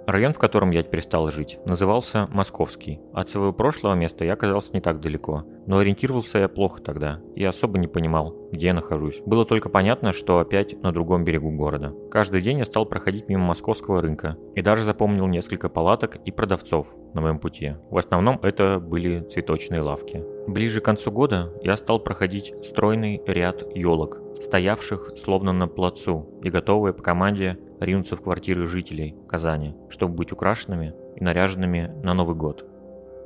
[0.06, 3.00] Район, в котором я теперь стал жить, назывался Московский.
[3.12, 7.44] От своего прошлого места я оказался не так далеко, но ориентировался я плохо тогда и
[7.44, 9.20] особо не понимал, где я нахожусь.
[9.24, 11.94] Было только понятно, что опять на другом берегу города.
[12.10, 16.88] Каждый день я стал проходить мимо московского рынка и даже запомнил несколько палаток и продавцов
[17.14, 17.76] на моем пути.
[17.90, 20.24] В основном это были цветочные лавки.
[20.48, 26.50] Ближе к концу года я стал проходить стройный ряд елок, стоявших словно на плацу и
[26.50, 32.35] готовые по команде ринуться в квартиры жителей Казани, чтобы быть украшенными и наряженными на Новый
[32.35, 32.66] год.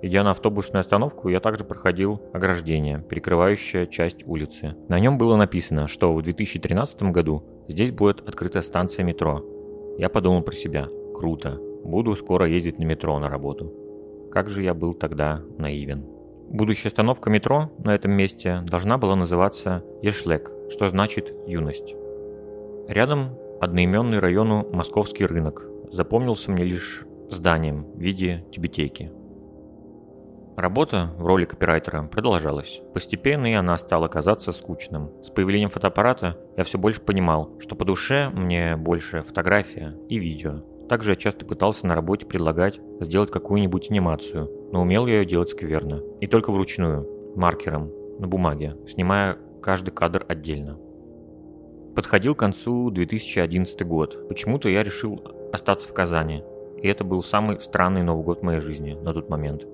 [0.03, 4.77] Идя на автобусную остановку, я также проходил ограждение, перекрывающее часть улицы.
[4.89, 9.43] На нем было написано, что в 2013 году здесь будет открыта станция метро.
[9.99, 13.73] Я подумал про себя, круто, буду скоро ездить на метро на работу.
[14.31, 16.05] Как же я был тогда наивен.
[16.49, 21.95] Будущая остановка метро на этом месте должна была называться Ешлек, что значит «юность».
[22.89, 25.67] Рядом одноименный району Московский рынок.
[25.91, 29.13] Запомнился мне лишь зданием в виде тибетейки.
[30.57, 32.81] Работа в роли копирайтера продолжалась.
[32.95, 35.11] Постепенно и она стала казаться скучным.
[35.23, 40.63] С появлением фотоаппарата я все больше понимал, что по душе мне больше фотография и видео.
[40.89, 45.51] Также я часто пытался на работе предлагать сделать какую-нибудь анимацию, но умел я ее делать
[45.51, 46.01] скверно.
[46.21, 50.79] И только вручную, маркером, на бумаге, снимая каждый кадр отдельно.
[51.97, 54.29] Подходил к концу 2011 год.
[54.29, 55.21] Почему-то я решил
[55.53, 56.45] остаться в Казани.
[56.81, 59.67] И это был самый странный Новый год в моей жизни на тот момент.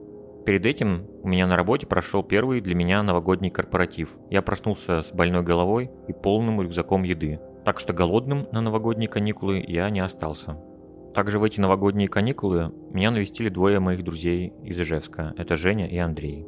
[0.46, 4.16] Перед этим у меня на работе прошел первый для меня новогодний корпоратив.
[4.30, 7.38] Я проснулся с больной головой и полным рюкзаком еды.
[7.66, 10.56] Так что голодным на новогодние каникулы я не остался.
[11.14, 15.34] Также в эти новогодние каникулы меня навестили двое моих друзей из Ижевска.
[15.36, 16.46] Это Женя и Андрей.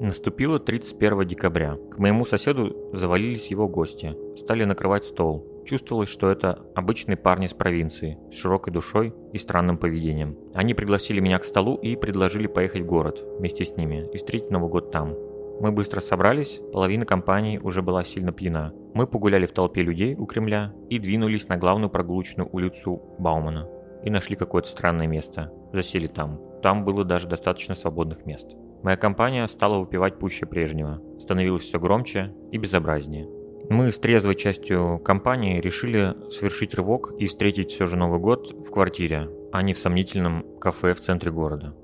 [0.00, 1.76] Наступило 31 декабря.
[1.90, 4.14] К моему соседу завалились его гости.
[4.36, 5.44] Стали накрывать стол.
[5.66, 10.38] чувствовалось, что это обычные парни с провинции, с широкой душой и странным поведением.
[10.54, 14.50] Они пригласили меня к столу и предложили поехать в город вместе с ними и встретить
[14.50, 15.16] Новый год там.
[15.60, 18.72] Мы быстро собрались, половина компании уже была сильно пьяна.
[18.94, 23.68] Мы погуляли в толпе людей у Кремля и двинулись на главную прогулочную улицу Баумана.
[24.04, 25.52] И нашли какое-то странное место.
[25.72, 26.40] Засели там.
[26.62, 28.56] Там было даже достаточно свободных мест.
[28.82, 31.02] Моя компания стала выпивать пуще прежнего.
[31.18, 33.28] Становилось все громче и безобразнее.
[33.70, 38.70] Мы с трезвой частью компании решили совершить рывок и встретить все же Новый год в
[38.70, 41.74] квартире, а не в сомнительном кафе в центре города.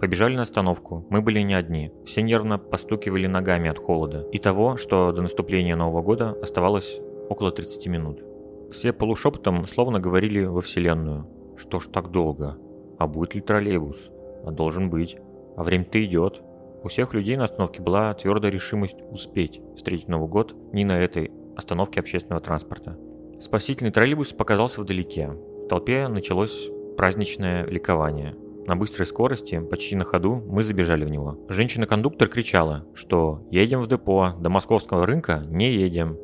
[0.00, 1.06] Побежали на остановку.
[1.10, 1.92] Мы были не одни.
[2.04, 7.52] Все нервно постукивали ногами от холода и того, что до наступления Нового года оставалось около
[7.52, 8.24] 30 минут.
[8.72, 11.28] Все полушепотом словно говорили во Вселенную.
[11.56, 12.58] Что ж так долго?
[12.98, 14.10] А будет ли троллейбус?
[14.44, 15.18] А должен быть.
[15.56, 16.42] А время-то идет.
[16.82, 21.30] У всех людей на остановке была твердая решимость успеть встретить Новый год не на этой
[21.56, 22.98] остановке общественного транспорта.
[23.40, 25.28] Спасительный троллейбус показался вдалеке.
[25.28, 28.34] В толпе началось праздничное ликование.
[28.66, 31.38] На быстрой скорости, почти на ходу, мы забежали в него.
[31.48, 36.16] Женщина-кондуктор кричала, что «едем в депо, до московского рынка не едем».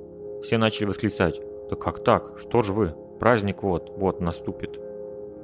[0.42, 2.38] Все начали восклицать «Да как так?
[2.38, 2.94] Что ж вы?
[3.18, 4.78] Праздник вот, вот наступит».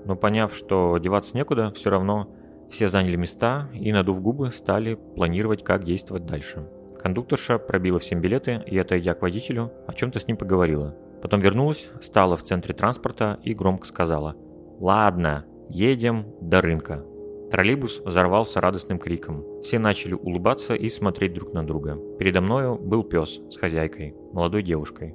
[0.05, 2.29] Но поняв, что деваться некуда, все равно
[2.71, 6.69] все заняли места и, надув губы, стали планировать, как действовать дальше.
[7.01, 10.97] Кондукторша пробила всем билеты и, отойдя к водителю, о чем-то с ним поговорила.
[11.23, 14.37] Потом вернулась, стала в центре транспорта и громко сказала
[14.79, 17.05] «Ладно, Едем до рынка.
[17.51, 19.45] Троллейбус взорвался радостным криком.
[19.63, 21.99] Все начали улыбаться и смотреть друг на друга.
[22.19, 25.15] Передо мною был пес с хозяйкой, молодой девушкой.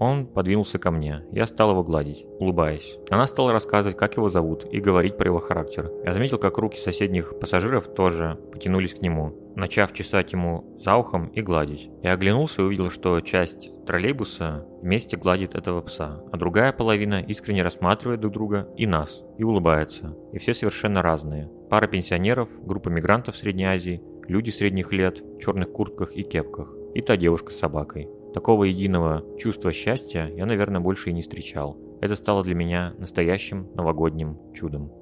[0.00, 1.26] Он подвинулся ко мне.
[1.30, 2.96] Я стал его гладить, улыбаясь.
[3.10, 5.92] Она стала рассказывать, как его зовут, и говорить про его характер.
[6.04, 11.28] Я заметил, как руки соседних пассажиров тоже потянулись к нему, начав чесать ему за ухом
[11.28, 11.90] и гладить.
[12.02, 17.62] Я оглянулся и увидел, что часть троллейбуса вместе гладит этого пса, а другая половина искренне
[17.62, 20.16] рассматривает друг друга и нас, и улыбается.
[20.32, 21.50] И все совершенно разные.
[21.68, 27.02] Пара пенсионеров, группа мигрантов Средней Азии, люди средних лет, в черных куртках и кепках, и
[27.02, 28.08] та девушка с собакой.
[28.34, 31.76] Такого единого чувства счастья я, наверное, больше и не встречал.
[32.00, 34.92] Это стало для меня настоящим новогодним чудом.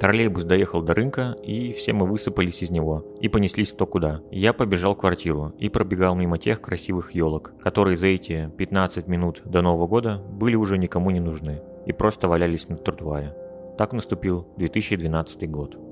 [0.00, 4.22] Троллейбус доехал до рынка, и все мы высыпались из него и понеслись кто куда.
[4.30, 9.42] Я побежал в квартиру и пробегал мимо тех красивых елок, которые за эти 15 минут
[9.44, 13.34] до Нового года были уже никому не нужны и просто валялись на тротуаре.
[13.76, 15.87] Так наступил 2012 год.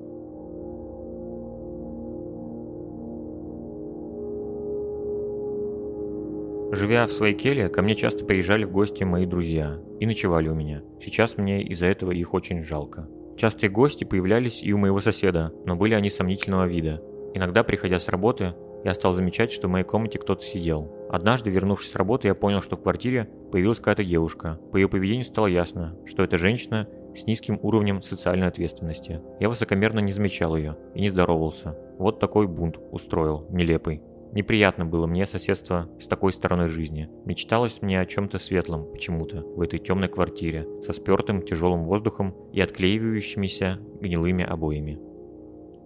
[6.77, 10.55] Живя в своей келье, ко мне часто приезжали в гости мои друзья и ночевали у
[10.55, 10.83] меня.
[11.01, 13.09] Сейчас мне из-за этого их очень жалко.
[13.39, 17.03] Частые гости появлялись и у моего соседа, но были они сомнительного вида.
[17.33, 20.93] Иногда, приходя с работы, я стал замечать, что в моей комнате кто-то сидел.
[21.09, 24.61] Однажды, вернувшись с работы, я понял, что в квартире появилась какая-то девушка.
[24.71, 29.23] По ее поведению стало ясно, что это женщина с низким уровнем социальной ответственности.
[29.41, 31.75] Я высокомерно не замечал ее и не здоровался.
[31.99, 34.03] Вот такой бунт устроил, нелепый.
[34.37, 37.09] Неприятно было мне соседство с такой стороной жизни.
[37.25, 42.61] Мечталось мне о чем-то светлом почему-то в этой темной квартире со спертым тяжелым воздухом и
[42.61, 45.01] отклеивающимися гнилыми обоями.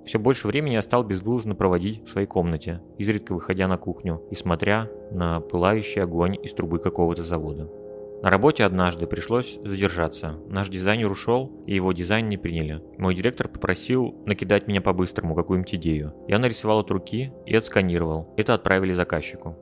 [0.04, 4.34] Все больше времени я стал безвылазно проводить в своей комнате, изредка выходя на кухню и
[4.34, 7.70] смотря на пылающий огонь из трубы какого-то завода.
[8.22, 10.38] На работе однажды пришлось задержаться.
[10.46, 12.82] Наш дизайнер ушел, и его дизайн не приняли.
[12.98, 16.12] Мой директор попросил накидать меня по-быстрому какую-нибудь идею.
[16.28, 18.34] Я нарисовал от руки и отсканировал.
[18.36, 19.56] Это отправили заказчику.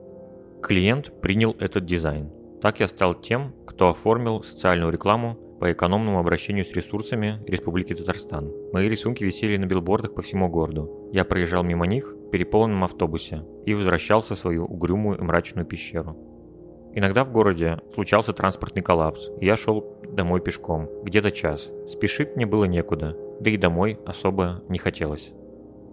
[0.60, 2.32] Клиент принял этот дизайн.
[2.60, 8.52] Так я стал тем, кто оформил социальную рекламу по экономному обращению с ресурсами Республики Татарстан.
[8.72, 11.08] Мои рисунки висели на билбордах по всему городу.
[11.12, 16.16] Я проезжал мимо них в переполненном автобусе и возвращался в свою угрюмую и мрачную пещеру.
[16.94, 21.70] Иногда в городе случался транспортный коллапс, и я шел домой пешком, где-то час.
[21.88, 25.33] Спешить мне было некуда, да и домой особо не хотелось.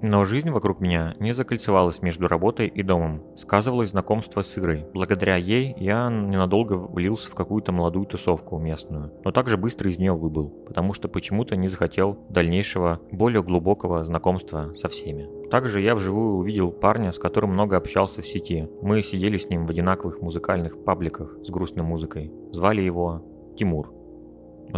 [0.01, 3.23] Но жизнь вокруг меня не закольцевалась между работой и домом.
[3.37, 4.85] Сказывалось знакомство с Игрой.
[4.93, 10.13] Благодаря ей я ненадолго влился в какую-то молодую тусовку местную, но также быстро из нее
[10.13, 15.27] выбыл, потому что почему-то не захотел дальнейшего, более глубокого знакомства со всеми.
[15.49, 18.67] Также я вживую увидел парня, с которым много общался в сети.
[18.81, 22.31] Мы сидели с ним в одинаковых музыкальных пабликах с грустной музыкой.
[22.51, 23.23] Звали его
[23.57, 23.93] Тимур.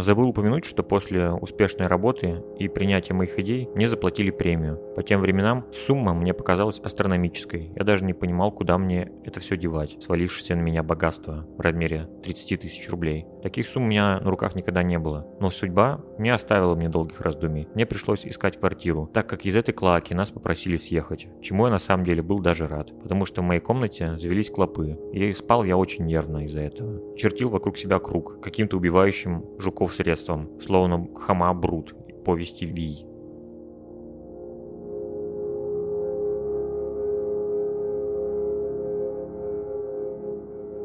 [0.00, 4.76] Забыл упомянуть, что после успешной работы и принятия моих идей мне заплатили премию.
[4.94, 7.72] По тем временам сумма мне показалась астрономической.
[7.74, 12.08] Я даже не понимал, куда мне это все девать, свалившееся на меня богатство в размере
[12.22, 13.26] 30 тысяч рублей.
[13.42, 15.26] Таких сумм у меня на руках никогда не было.
[15.40, 17.68] Но судьба не оставила мне долгих раздумий.
[17.74, 21.28] Мне пришлось искать квартиру, так как из этой клаки нас попросили съехать.
[21.40, 24.98] Чему я на самом деле был даже рад, потому что в моей комнате завелись клопы.
[25.12, 27.16] И спал я очень нервно из-за этого.
[27.16, 33.07] Чертил вокруг себя круг, каким-то убивающим жуков средством, словно хама Брут повести Вий.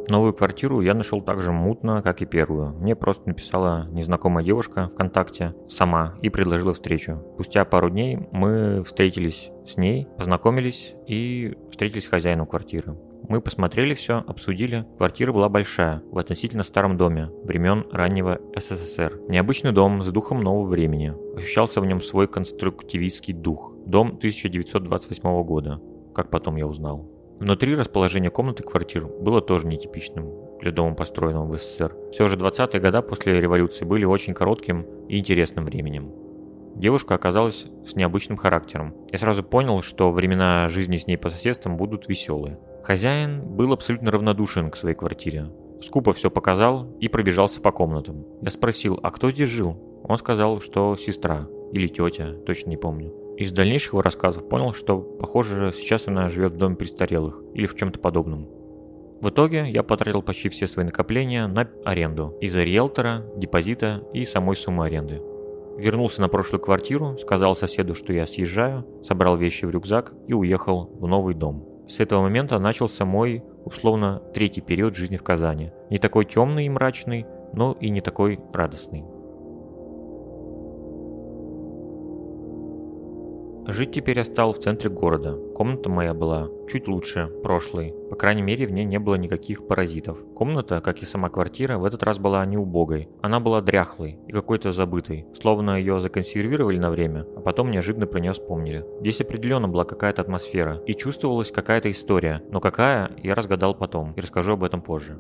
[0.10, 2.74] Новую квартиру я нашел так же мутно, как и первую.
[2.74, 7.22] Мне просто написала незнакомая девушка ВКонтакте сама и предложила встречу.
[7.36, 12.98] Спустя пару дней мы встретились с ней, познакомились и встретились с хозяином квартиры.
[13.30, 14.86] Мы посмотрели все, обсудили.
[14.98, 19.22] Квартира была большая, в относительно старом доме, времен раннего СССР.
[19.30, 21.14] Необычный дом с духом нового времени.
[21.38, 23.74] Ощущался в нем свой конструктивистский дух.
[23.86, 25.82] Дом 1928 года,
[26.14, 27.13] как потом я узнал.
[27.44, 30.32] Внутри расположение комнаты квартир было тоже нетипичным
[30.62, 31.94] для дома, построенного в СССР.
[32.14, 36.10] Все же 20-е годы после революции были очень коротким и интересным временем.
[36.78, 38.96] Девушка оказалась с необычным характером.
[39.12, 42.58] Я сразу понял, что времена жизни с ней по соседствам будут веселые.
[42.82, 45.52] Хозяин был абсолютно равнодушен к своей квартире.
[45.82, 48.26] Скупо все показал и пробежался по комнатам.
[48.42, 50.02] Я спросил, а кто здесь жил?
[50.08, 53.14] Он сказал, что сестра или тетя, точно не помню.
[53.38, 57.76] Из дальнейших его рассказов понял, что, похоже, сейчас она живет в доме престарелых или в
[57.76, 58.48] чем-то подобном.
[59.22, 64.56] В итоге я потратил почти все свои накопления на аренду из-за риэлтора, депозита и самой
[64.56, 65.22] суммы аренды.
[65.78, 70.92] Вернулся на прошлую квартиру, сказал соседу, что я съезжаю, собрал вещи в рюкзак и уехал
[70.94, 71.66] в новый дом.
[71.88, 75.72] С этого момента начался мой, условно, третий период жизни в Казани.
[75.90, 79.04] Не такой темный и мрачный, но и не такой радостный.
[83.66, 85.38] Жить теперь я стал в центре города.
[85.56, 87.96] Комната моя была чуть лучше прошлой.
[88.10, 90.20] По крайней мере, в ней не было никаких паразитов.
[90.36, 93.08] Комната, как и сама квартира, в этот раз была не убогой.
[93.22, 95.26] Она была дряхлой и какой-то забытой.
[95.34, 98.86] Словно ее законсервировали на время, а потом неожиданно про нее вспомнили.
[99.00, 102.44] Здесь определенно была какая-то атмосфера и чувствовалась какая-то история.
[102.52, 105.18] Но какая, я разгадал потом и расскажу об этом позже.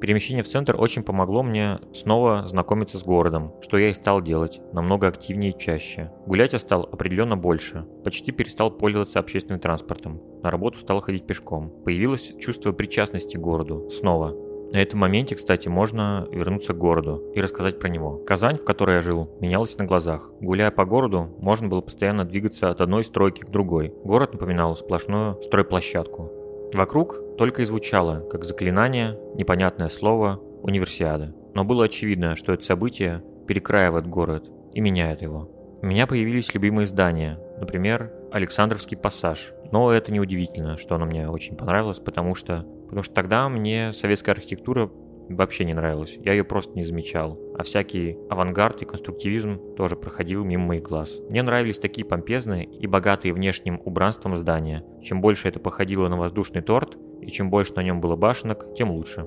[0.00, 4.60] Перемещение в центр очень помогло мне снова знакомиться с городом, что я и стал делать,
[4.72, 6.12] намного активнее и чаще.
[6.26, 11.72] Гулять я стал определенно больше, почти перестал пользоваться общественным транспортом, на работу стал ходить пешком.
[11.84, 14.32] Появилось чувство причастности к городу, снова.
[14.72, 18.18] На этом моменте, кстати, можно вернуться к городу и рассказать про него.
[18.18, 20.30] Казань, в которой я жил, менялась на глазах.
[20.40, 23.94] Гуляя по городу, можно было постоянно двигаться от одной стройки к другой.
[24.04, 26.45] Город напоминал сплошную стройплощадку.
[26.72, 31.34] Вокруг только и звучало, как заклинание, непонятное слово «универсиада».
[31.54, 35.50] Но было очевидно, что это событие перекраивает город и меняет его.
[35.80, 39.52] У меня появились любимые здания, например, Александровский пассаж.
[39.72, 43.92] Но это не удивительно, что оно мне очень понравилось, потому что, потому что тогда мне
[43.92, 44.90] советская архитектура
[45.28, 46.16] вообще не нравилась.
[46.22, 47.38] Я ее просто не замечал.
[47.56, 51.18] А всякий авангард и конструктивизм тоже проходил мимо моих глаз.
[51.28, 54.84] Мне нравились такие помпезные и богатые внешним убранством здания.
[55.02, 58.90] Чем больше это походило на воздушный торт, и чем больше на нем было башенок, тем
[58.90, 59.26] лучше.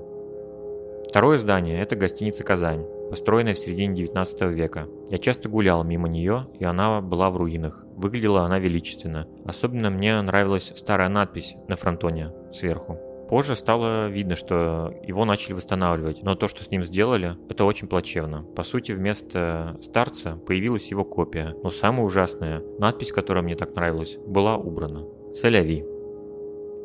[1.10, 4.88] Второе здание– это гостиница «Казань», построенная в середине 19 века.
[5.10, 7.84] Я часто гулял мимо нее, и она была в руинах.
[7.95, 9.28] Выглядела она величественно.
[9.43, 13.00] Особенно мне нравилась старая надпись на фронтоне сверху.
[13.30, 17.88] Позже стало видно, что его начали восстанавливать, но то, что с ним сделали, это очень
[17.88, 18.42] плачевно.
[18.42, 24.18] По сути, вместо старца появилась его копия, но самое ужасное, надпись, которая мне так нравилась,
[24.26, 25.06] была убрана.
[25.32, 25.86] Соляви.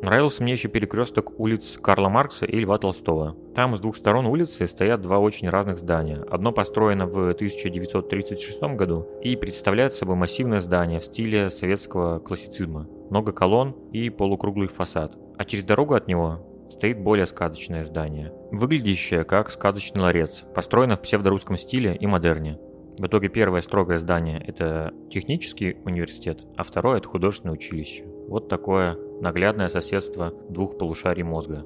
[0.03, 3.35] Нравился мне еще перекресток улиц Карла Маркса и Льва Толстого.
[3.55, 6.23] Там с двух сторон улицы стоят два очень разных здания.
[6.29, 12.87] Одно построено в 1936 году и представляет собой массивное здание в стиле советского классицизма.
[13.09, 16.39] Много колонн и полукруглый фасад а через дорогу от него
[16.69, 22.59] стоит более сказочное здание, выглядящее как сказочный ларец, построено в псевдорусском стиле и модерне.
[22.97, 28.05] В итоге первое строгое здание– это технический университет, а второе– это художественное училище.
[28.29, 31.65] Вот такое наглядное соседство двух полушарий мозга.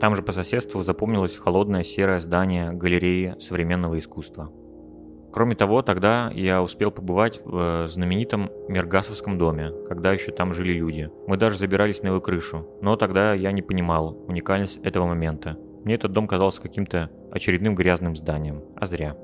[0.00, 4.52] Там же по соседству запомнилось холодное серое здание галереи современного искусства.
[5.36, 10.72] Кроме того, тогда я успел побывать в э, знаменитом Мергасовском доме, когда еще там жили
[10.72, 11.10] люди.
[11.26, 15.58] Мы даже забирались на его крышу, но тогда я не понимал уникальность этого момента.
[15.84, 19.14] Мне этот дом казался каким-то очередным грязным зданием, а зря.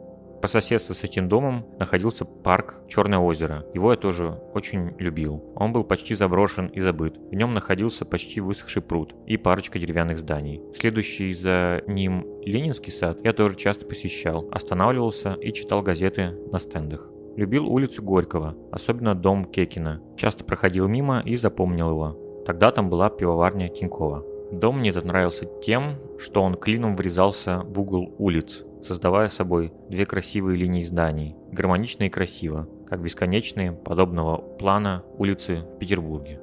[0.42, 3.64] По соседству с этим домом находился парк Черное озеро.
[3.74, 5.40] Его я тоже очень любил.
[5.54, 7.16] Он был почти заброшен и забыт.
[7.30, 10.60] В нем находился почти высохший пруд и парочка деревянных зданий.
[10.74, 17.08] Следующий за ним Ленинский сад я тоже часто посещал, останавливался и читал газеты на стендах.
[17.36, 20.02] Любил улицу Горького, особенно дом Кекина.
[20.16, 22.42] Часто проходил мимо и запомнил его.
[22.44, 24.26] Тогда там была пивоварня Тинькова.
[24.50, 28.64] Дом мне этот нравился тем, что он клином врезался в угол улиц.
[28.82, 35.78] Создавая собой две красивые линии зданий, гармонично и красиво, как бесконечные, подобного плана улицы в
[35.78, 36.40] Петербурге.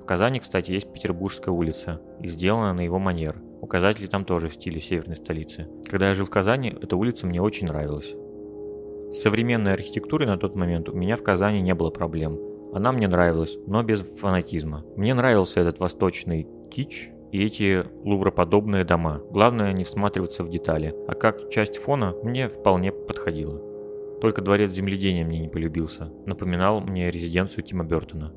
[0.00, 3.36] В Казани, кстати, есть Петербургская улица, и сделана на его манер.
[3.60, 5.68] Указатели там тоже в стиле северной столицы.
[5.88, 8.14] Когда я жил в Казани, эта улица мне очень нравилась.
[9.12, 12.38] С современной архитектурой на тот момент у меня в Казани не было проблем.
[12.72, 14.84] Она мне нравилась, но без фанатизма.
[14.96, 19.20] Мне нравился этот восточный кич и эти лувроподобные дома.
[19.30, 23.60] Главное не всматриваться в детали, а как часть фона мне вполне подходило.
[24.20, 28.32] Только дворец земледения мне не полюбился, напоминал мне резиденцию Тима Бертона.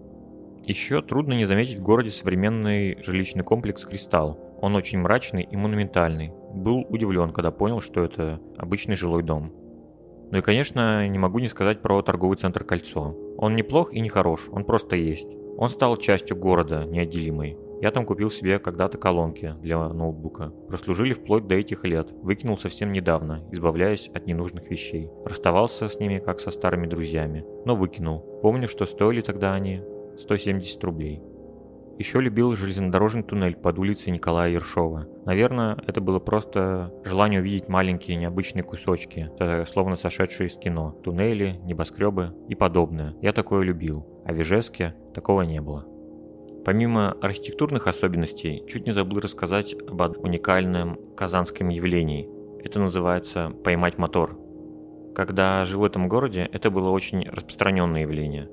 [0.65, 4.39] Еще трудно не заметить в городе современный жилищный комплекс «Кристалл».
[4.61, 6.31] Он очень мрачный и монументальный.
[6.53, 9.51] Был удивлен, когда понял, что это обычный жилой дом.
[10.31, 13.13] Ну и, конечно, не могу не сказать про торговый центр «Кольцо».
[13.37, 15.27] Он неплох и не хорош, он просто есть.
[15.57, 17.57] Он стал частью города, неотделимой.
[17.83, 20.53] Я там купил себе когда-то колонки для ноутбука.
[20.69, 22.13] Прослужили вплоть до этих лет.
[22.21, 25.09] Выкинул совсем недавно, избавляясь от ненужных вещей.
[25.25, 27.43] Расставался с ними, как со старыми друзьями.
[27.65, 28.39] Но выкинул.
[28.41, 29.81] Помню, что стоили тогда они
[30.17, 31.21] 170 рублей.
[31.99, 35.09] Еще любил железнодорожный туннель под улицей Николая Ершова.
[35.25, 39.29] Наверное, это было просто желание увидеть маленькие необычные кусочки,
[39.65, 40.97] словно сошедшие из кино.
[41.03, 43.13] Туннели, небоскребы и подобное.
[43.21, 44.07] Я такое любил.
[44.25, 45.85] А в Ижевске такого не было.
[46.65, 52.29] Помимо архитектурных особенностей, чуть не забыл рассказать об уникальном казанском явлении.
[52.63, 54.39] Это называется «поймать мотор».
[55.13, 58.49] Когда жил в этом городе, это было очень распространенное явление.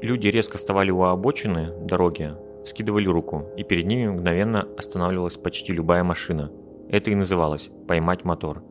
[0.00, 2.34] Люди резко вставали у обочины дороги,
[2.64, 6.52] скидывали руку, и перед ними мгновенно останавливалась почти любая машина.
[6.88, 8.62] Это и называлось «поймать мотор».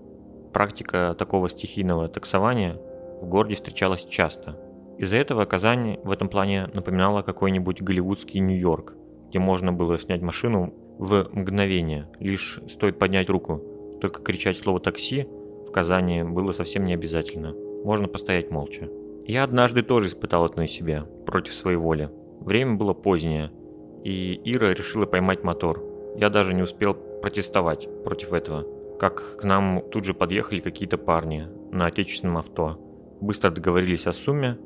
[0.54, 2.80] Практика такого стихийного таксования
[3.22, 4.58] в городе встречалась часто–
[5.00, 8.96] из-за этого Казань в этом плане напоминала какой-нибудь голливудский Нью-Йорк,
[9.30, 13.64] где можно было снять машину в мгновение, лишь стоит поднять руку.
[14.02, 15.26] Только кричать слово «такси»
[15.66, 17.54] в Казани было совсем не обязательно.
[17.86, 18.90] Можно постоять молча.
[19.26, 22.10] Я однажды тоже испытал это на себе, против своей воли.
[22.42, 23.52] Время было позднее,
[24.04, 25.82] и Ира решила поймать мотор.
[26.18, 28.66] Я даже не успел протестовать против этого.
[29.00, 32.78] Как к нам тут же подъехали какие-то парни на отечественном авто.
[33.22, 34.58] Быстро договорились о сумме,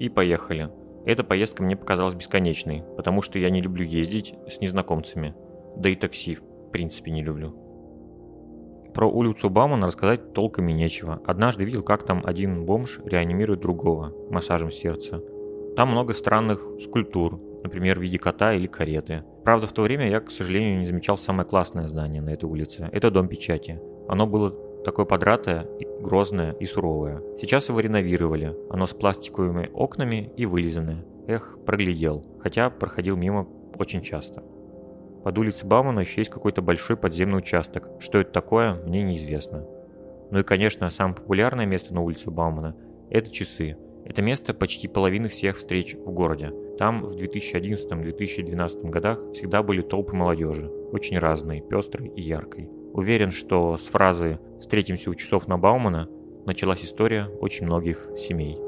[0.00, 0.70] и поехали.
[1.04, 5.34] Эта поездка мне показалась бесконечной, потому что я не люблю ездить с незнакомцами.
[5.76, 7.54] Да и такси в принципе не люблю.
[8.94, 11.20] Про улицу Баумана рассказать толком и нечего.
[11.24, 15.22] Однажды видел, как там один бомж реанимирует другого массажем сердца.
[15.76, 19.22] Там много странных скульптур, например, в виде кота или кареты.
[19.44, 22.88] Правда, в то время я, к сожалению, не замечал самое классное здание на этой улице.
[22.90, 23.80] Это дом печати.
[24.08, 24.54] Оно было
[24.84, 25.66] такое подратое,
[26.00, 27.22] грозное и суровое.
[27.38, 28.56] Сейчас его реновировали.
[28.70, 31.04] Оно с пластиковыми окнами и вылизанное.
[31.26, 32.24] Эх, проглядел.
[32.40, 33.46] Хотя проходил мимо
[33.78, 34.42] очень часто.
[35.22, 37.88] Под улицей Баумана еще есть какой-то большой подземный участок.
[38.00, 39.66] Что это такое, мне неизвестно.
[40.30, 42.74] Ну и, конечно, самое популярное место на улице Баумана–
[43.10, 43.76] это часы.
[44.04, 46.52] Это место почти половины всех встреч в городе.
[46.78, 52.70] Там в 2011-2012 годах всегда были толпы молодежи, очень разные, пестрой и яркой.
[52.92, 56.08] Уверен, что с фразы «встретимся у часов на Баумана»
[56.46, 58.58] началась история очень многих семей.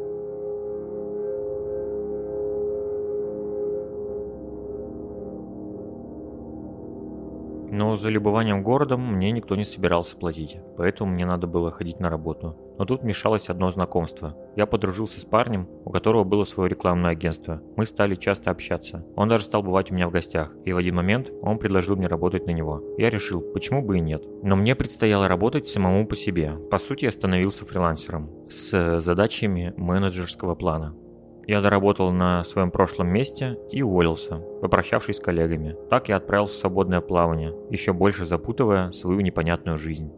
[7.72, 12.10] Но за любованием городом мне никто не собирался платить, поэтому мне надо было ходить на
[12.10, 12.54] работу.
[12.78, 14.36] Но тут мешалось одно знакомство.
[14.56, 17.62] Я подружился с парнем, у которого было свое рекламное агентство.
[17.76, 19.06] Мы стали часто общаться.
[19.16, 22.08] Он даже стал бывать у меня в гостях, и в один момент он предложил мне
[22.08, 22.82] работать на него.
[22.98, 24.22] Я решил, почему бы и нет.
[24.42, 26.52] Но мне предстояло работать самому по себе.
[26.70, 30.94] По сути, я становился фрилансером с задачами менеджерского плана.
[31.46, 35.76] Я доработал на своем прошлом месте и уволился, попрощавшись с коллегами.
[35.90, 40.12] Так я отправился в свободное плавание, еще больше запутывая свою непонятную жизнь.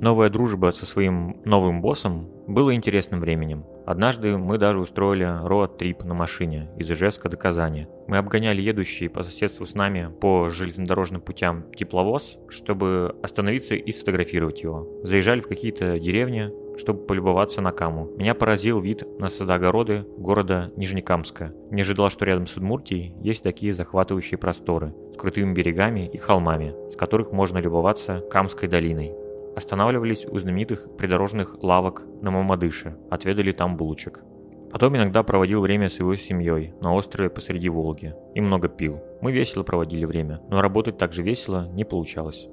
[0.00, 3.64] Новая дружба со своим новым боссом было интересным временем.
[3.86, 7.86] Однажды мы даже устроили роад-трип на машине из Ижевска до Казани.
[8.08, 14.62] Мы обгоняли едущий по соседству с нами по железнодорожным путям тепловоз, чтобы остановиться и сфотографировать
[14.62, 14.88] его.
[15.02, 18.10] Заезжали в какие-то деревни, чтобы полюбоваться на Каму.
[18.16, 21.54] Меня поразил вид на садогороды города Нижнекамска.
[21.70, 26.74] Не ожидал, что рядом с Удмуртией есть такие захватывающие просторы с крутыми берегами и холмами,
[26.90, 29.14] с которых можно любоваться Камской долиной.
[29.56, 34.24] Останавливались у знаменитых придорожных лавок на Мамадыше, отведали там булочек.
[34.72, 39.00] Потом иногда проводил время с его семьей на острове посреди Волги и много пил.
[39.20, 42.48] Мы весело проводили время, но работать так же весело не получалось.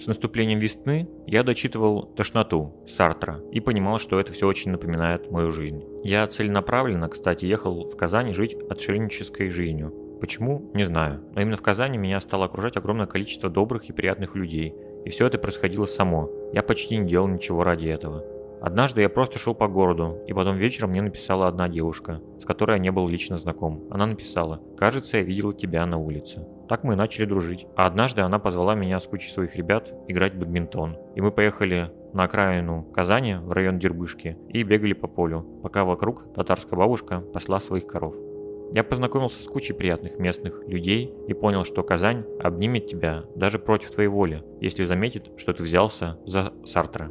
[0.00, 5.52] С наступлением весны я дочитывал «Тошноту» Сартра и понимал, что это все очень напоминает мою
[5.52, 5.84] жизнь.
[6.02, 9.94] Я целенаправленно, кстати, ехал в Казань жить отшельнической жизнью.
[10.18, 10.70] Почему?
[10.74, 11.22] Не знаю.
[11.34, 14.74] Но именно в Казани меня стало окружать огромное количество добрых и приятных людей.
[15.04, 16.30] И все это происходило само.
[16.52, 18.24] Я почти не делал ничего ради этого.
[18.60, 22.72] Однажды я просто шел по городу, и потом вечером мне написала одна девушка, с которой
[22.72, 23.84] я не был лично знаком.
[23.90, 26.46] Она написала «Кажется, я видела тебя на улице».
[26.68, 27.66] Так мы начали дружить.
[27.74, 30.98] А однажды она позвала меня с кучей своих ребят играть в бадминтон.
[31.14, 36.32] И мы поехали на окраину Казани, в район Дербышки, и бегали по полю, пока вокруг
[36.34, 38.14] татарская бабушка пасла своих коров.
[38.72, 43.90] Я познакомился с кучей приятных местных людей и понял, что Казань обнимет тебя даже против
[43.90, 47.10] твоей воли, если заметит, что ты взялся за Сартра.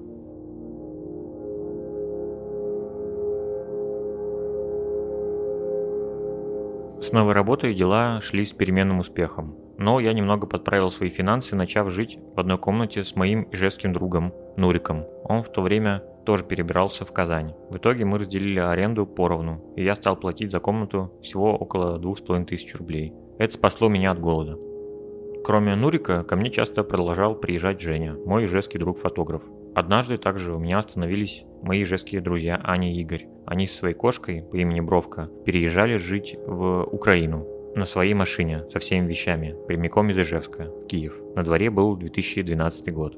[7.01, 9.57] С новой работой дела шли с переменным успехом.
[9.78, 14.34] Но я немного подправил свои финансы, начав жить в одной комнате с моим ижевским другом
[14.57, 15.05] Нуриком.
[15.24, 17.54] Он в то время тоже перебирался в Казань.
[17.70, 22.80] В итоге мы разделили аренду поровну, и я стал платить за комнату всего около 2500
[22.80, 23.14] рублей.
[23.38, 24.58] Это спасло меня от голода.
[25.44, 29.44] Кроме Нурика, ко мне часто продолжал приезжать Женя, мой ижевский друг-фотограф.
[29.74, 33.28] Однажды также у меня остановились мои ижевские друзья Аня и Игорь.
[33.46, 38.80] Они со своей кошкой по имени Бровка переезжали жить в Украину на своей машине со
[38.80, 41.22] всеми вещами, прямиком из Ижевска, в Киев.
[41.36, 43.18] На дворе был 2012 год.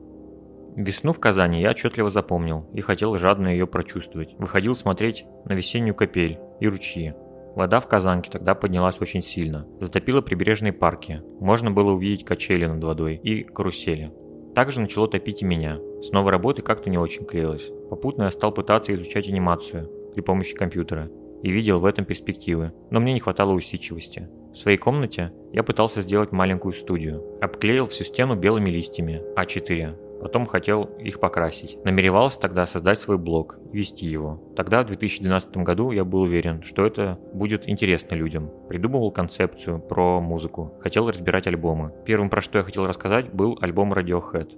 [0.77, 4.35] Весну в Казани я отчетливо запомнил и хотел жадно ее прочувствовать.
[4.37, 7.13] Выходил смотреть на весеннюю капель и ручьи.
[7.55, 11.21] Вода в Казанке тогда поднялась очень сильно, затопила прибрежные парки.
[11.41, 14.13] Можно было увидеть качели над водой и карусели.
[14.55, 15.77] Также начало топить и меня.
[16.01, 17.69] С новой работы как-то не очень клеилось.
[17.89, 21.09] Попутно я стал пытаться изучать анимацию при помощи компьютера
[21.43, 24.29] и видел в этом перспективы, но мне не хватало усидчивости.
[24.53, 27.23] В своей комнате я пытался сделать маленькую студию.
[27.41, 30.10] Обклеил всю стену белыми листьями А4.
[30.21, 31.83] Потом хотел их покрасить.
[31.83, 34.39] Намеревался тогда создать свой блог вести его.
[34.55, 38.51] Тогда, в 2012 году, я был уверен, что это будет интересно людям.
[38.69, 40.75] Придумывал концепцию про музыку.
[40.79, 41.91] Хотел разбирать альбомы.
[42.05, 44.51] Первым, про что я хотел рассказать, был альбом Radiohead.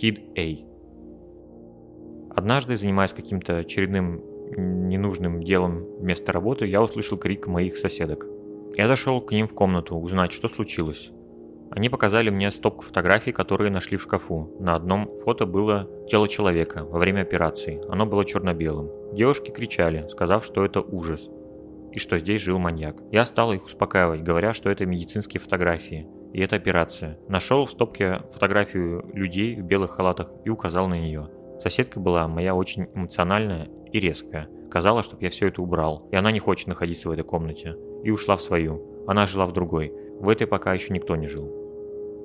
[0.00, 0.64] Kid A.
[2.36, 4.22] Однажды, занимаясь каким-то очередным
[4.56, 8.24] ненужным делом вместо работы, я услышал крик моих соседок.
[8.76, 11.10] Я зашел к ним в комнату узнать, что случилось.
[11.70, 14.56] Они показали мне стопку фотографий, которые нашли в шкафу.
[14.58, 17.80] На одном фото было тело человека во время операции.
[17.88, 18.90] Оно было черно-белым.
[19.14, 21.28] Девушки кричали, сказав, что это ужас
[21.92, 22.96] и что здесь жил маньяк.
[23.10, 27.18] Я стал их успокаивать, говоря, что это медицинские фотографии и это операция.
[27.28, 31.30] Нашел в стопке фотографию людей в белых халатах и указал на нее.
[31.60, 34.48] Соседка была моя очень эмоциональная и резкая.
[34.70, 37.76] Казалось, чтобы я все это убрал, и она не хочет находиться в этой комнате.
[38.04, 39.04] И ушла в свою.
[39.06, 39.92] Она жила в другой.
[40.20, 41.57] В этой пока еще никто не жил.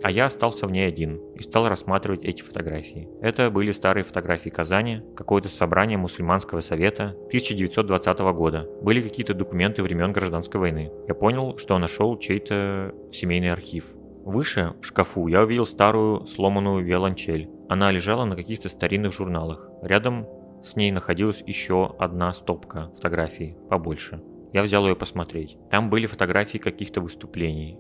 [0.04, 3.08] А я остался в ней один и стал рассматривать эти фотографии.
[3.22, 8.70] Это были старые фотографии Казани, какое-то собрание мусульманского совета 1920 года.
[8.82, 10.92] Были какие-то документы времен гражданской войны.
[11.08, 13.86] Я понял, что нашел чей-то семейный архив.
[14.26, 17.50] Выше, в шкафу, я увидел старую сломанную виолончель.
[17.70, 19.70] Она лежала на каких-то старинных журналах.
[19.82, 20.28] Рядом
[20.66, 24.22] с ней находилась еще одна стопка фотографий, побольше.
[24.52, 25.58] Я взял ее посмотреть.
[25.72, 27.78] Там были фотографии каких-то выступлений.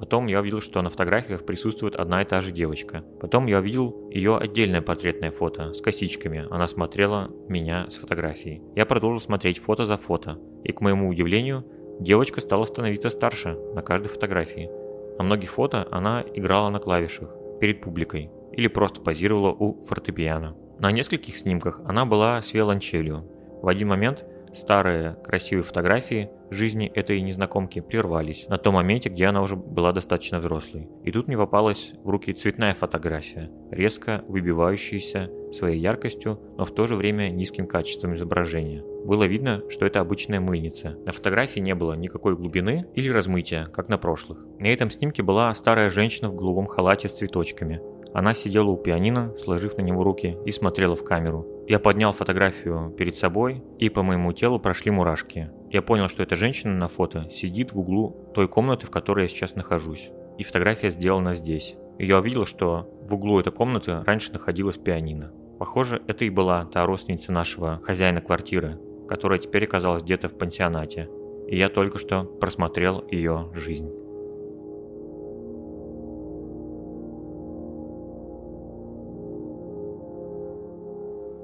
[0.00, 3.04] Потом я увидел, что на фотографиях присутствует одна и та же девочка.
[3.20, 6.46] Потом я увидел ее отдельное портретное фото с косичками.
[6.50, 8.62] Она смотрела меня с фотографией.
[8.74, 10.38] Я продолжил смотреть фото за фото.
[10.64, 11.66] И к моему удивлению,
[12.00, 14.70] девочка стала становиться старше на каждой фотографии.
[15.18, 17.28] На многих фото она играла на клавишах
[17.60, 20.56] перед публикой или просто позировала у фортепиано.
[20.78, 23.26] На нескольких снимках она была с виолончелью.
[23.60, 29.42] В один момент Старые красивые фотографии жизни этой незнакомки прервались на том моменте, где она
[29.42, 30.88] уже была достаточно взрослой.
[31.04, 36.86] И тут мне попалась в руки цветная фотография, резко выбивающаяся своей яркостью, но в то
[36.86, 38.82] же время низким качеством изображения.
[39.04, 40.96] Было видно, что это обычная мыльница.
[41.06, 44.44] На фотографии не было никакой глубины или размытия, как на прошлых.
[44.58, 47.80] На этом снимке была старая женщина в голубом халате с цветочками.
[48.12, 51.46] Она сидела у пианино, сложив на него руки, и смотрела в камеру.
[51.70, 55.52] Я поднял фотографию перед собой, и по моему телу прошли мурашки.
[55.70, 59.28] Я понял, что эта женщина на фото сидит в углу той комнаты, в которой я
[59.28, 60.10] сейчас нахожусь.
[60.36, 61.76] И фотография сделана здесь.
[62.00, 65.30] И я увидел, что в углу этой комнаты раньше находилась пианино.
[65.60, 68.76] Похоже, это и была та родственница нашего хозяина квартиры,
[69.08, 71.08] которая теперь оказалась где-то в пансионате.
[71.46, 73.99] И я только что просмотрел ее жизнь.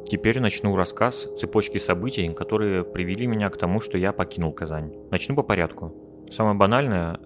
[0.08, 4.92] Теперь начну рассказ цепочки событий, которые привели меня к тому, что я покинул Казань.
[5.10, 5.94] Начну по порядку.
[6.30, 7.18] Самое банальное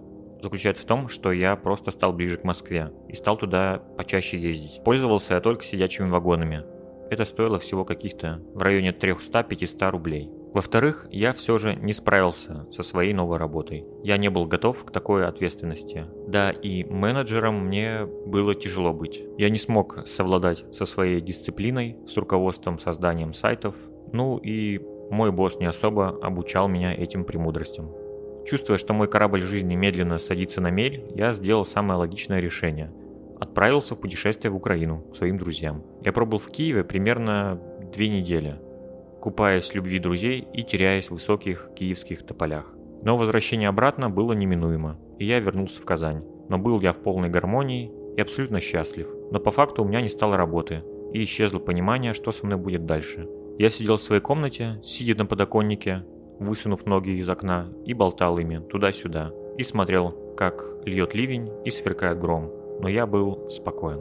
[0.43, 4.81] заключается в том, что я просто стал ближе к Москве и стал туда почаще ездить.
[4.83, 6.64] Пользовался я только сидячими вагонами.
[7.11, 10.31] Это стоило всего каких-то в районе 300-500 рублей.
[10.53, 13.85] Во-вторых, я все же не справился со своей новой работой.
[14.03, 16.07] Я не был готов к такой ответственности.
[16.27, 19.23] Да, и менеджером мне было тяжело быть.
[19.39, 23.77] Я не смог совладать со своей дисциплиной, с руководством созданием сайтов.
[24.13, 24.81] Ну и
[25.11, 27.93] мой босс не особо обучал меня этим премудростям.
[28.47, 32.93] Чувствуя, что мой корабль жизни медленно садится на мель, я сделал самое логичное решение.
[33.41, 35.82] Отправился в путешествие в Украину к своим друзьям.
[36.03, 37.61] Я пробыл в Киеве примерно
[37.93, 38.61] две недели–
[39.20, 42.74] купаясь в любви друзей и теряясь в высоких киевских тополях.
[43.03, 46.24] Но возвращение обратно было неминуемо, и я вернулся в Казань.
[46.49, 49.09] Но был я в полной гармонии и абсолютно счастлив.
[49.30, 50.82] Но по факту у меня не стало работы,
[51.12, 53.28] и исчезло понимание, что со мной будет дальше.
[53.59, 56.05] Я сидел в своей комнате, сидя на подоконнике,
[56.38, 62.18] высунув ноги из окна, и болтал ими туда-сюда, и смотрел, как льет ливень и сверкает
[62.18, 62.51] гром.
[62.81, 64.01] Но я был спокоен.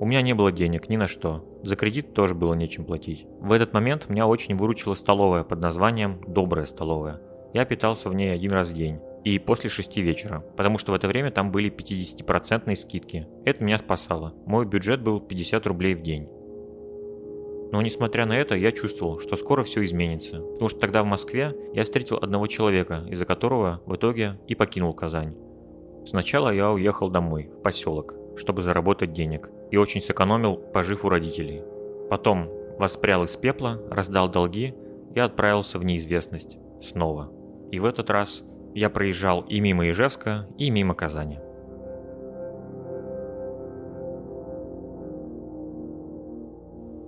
[0.00, 1.44] У меня не было денег ни на что.
[1.62, 3.26] За кредит тоже было нечем платить.
[3.40, 7.20] В этот момент меня очень выручила столовая под названием «Добрая столовая».
[7.54, 8.98] Я питался в ней один раз в день.
[9.24, 13.28] И после шести вечера, потому что в это время там были 50% скидки.
[13.44, 14.34] Это меня спасало.
[14.46, 16.28] Мой бюджет был 50 рублей в день.
[17.70, 20.40] Но несмотря на это, я чувствовал, что скоро все изменится.
[20.40, 24.92] Потому что тогда в Москве я встретил одного человека, из-за которого в итоге и покинул
[24.92, 25.36] Казань.
[26.04, 31.62] Сначала я уехал домой, в поселок, чтобы заработать денег, и очень сэкономил, пожив у родителей.
[32.10, 32.48] Потом
[32.78, 34.74] воспрял из пепла, раздал долги
[35.14, 37.30] и отправился в неизвестность снова.
[37.70, 38.42] И в этот раз
[38.74, 41.38] я проезжал и мимо Ижевска, и мимо Казани.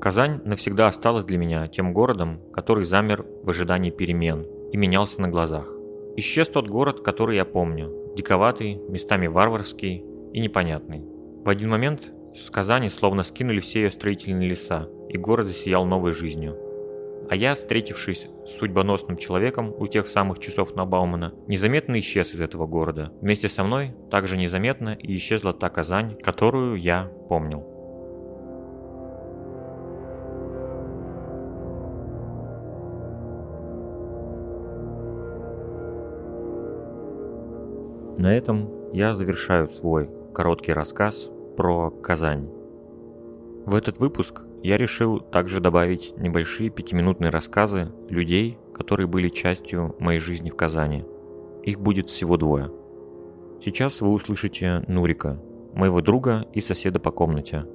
[0.01, 5.29] Казань навсегда осталась для меня тем городом, который замер в ожидании перемен и менялся на
[5.29, 5.67] глазах.
[6.17, 11.05] Исчез тот город, который я помню, диковатый, местами варварский и непонятный.
[11.45, 16.13] В один момент с Казани словно скинули все ее строительные леса, и город засиял новой
[16.13, 16.59] жизнью.
[17.31, 22.41] А я, встретившись с судьбоносным человеком у тех самых часов на Наубаумана, незаметно исчез из
[22.41, 23.13] этого города.
[23.21, 27.74] Вместе со мной также незаметно и исчезла та Казань, которую я помнил.
[38.19, 42.49] На этом я завершаю свой короткий рассказ про Казань.
[43.67, 50.21] В этот выпуск я решил также добавить небольшие пятиминутные рассказы людей, которые были частью моей
[50.21, 51.05] жизни в Казани.
[51.65, 52.71] Их будет всего двое.
[53.63, 55.41] Сейчас вы услышите Нурика,
[55.75, 57.67] моего друга и соседа по комнате.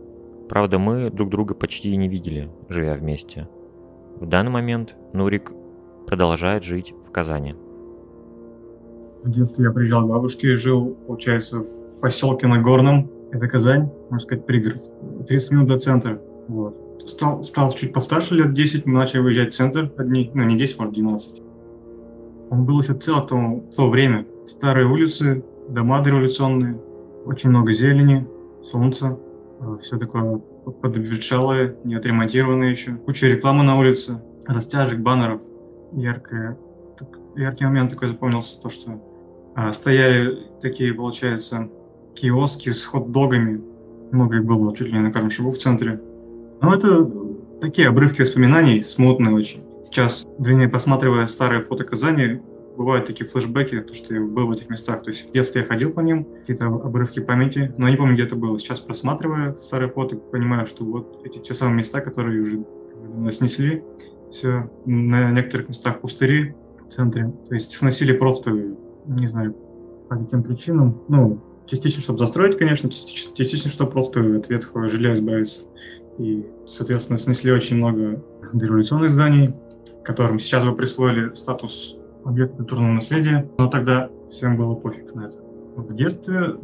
[0.48, 3.50] Правда, мы друг друга почти и не видели, живя вместе.
[4.16, 5.52] В данный момент Нурик
[6.08, 7.56] продолжает жить в Казани.
[9.24, 14.46] В детстве я приезжал к бабушке, жил, получается, в поселке Нагорном, это Казань, можно сказать,
[14.46, 14.82] пригород.
[15.28, 16.22] 30 минут до центра.
[16.48, 17.04] Вот.
[17.06, 20.80] Стал, стал чуть постарше, лет 10, мы начали выезжать в центр одни, ну не 10,
[20.80, 21.42] может 12.
[22.50, 24.26] Он был еще цел в то, в то время.
[24.48, 26.82] Старые улицы, дома дореволюционные,
[27.26, 28.28] очень много зелени,
[28.64, 29.20] солнца,
[29.60, 30.42] э, все такое
[30.82, 32.94] подобветшалое, не отремонтированное еще.
[32.94, 35.42] Куча рекламы на улице, растяжек, баннеров.
[35.92, 36.58] Яркое,
[36.98, 39.09] так, яркий момент такой запомнился, то, что а,
[39.74, 41.70] стояли такие, получается,
[42.16, 43.62] киоски с хот-догами.
[44.12, 46.02] Много их было чуть ли не на каждом шагу в центре.
[46.62, 47.10] Но это
[47.62, 49.64] такие обрывки воспоминаний, смутные очень.
[49.84, 52.42] Сейчас, вернее, посматривая старые фото Казани,
[52.76, 55.04] бывают такие флешбеки, то, что я был в этих местах.
[55.04, 58.14] То есть в детстве я ходил по ним, какие-то обрывки памяти, но я не помню,
[58.14, 58.60] где это было.
[58.60, 62.66] Сейчас, просматривая старые фото, понимаю, что вот эти те самые места, которые уже
[63.32, 63.84] снесли,
[64.32, 66.56] все, на некоторых местах пустыри
[66.86, 67.32] в центре.
[67.48, 68.52] То есть сносили просто,
[69.16, 69.56] не знаю,
[70.10, 71.02] по каким причинам.
[71.08, 75.62] Ну, Частично, чтобы застроить, конечно, частично, чтобы просто от ветхого жилья избавиться.
[76.18, 79.54] И, соответственно, снесли очень много дореволюционных зданий,
[80.04, 85.38] которым сейчас бы присвоили статус объекта культурного наследия, но тогда всем было пофиг на это.
[85.76, 86.56] В детстве,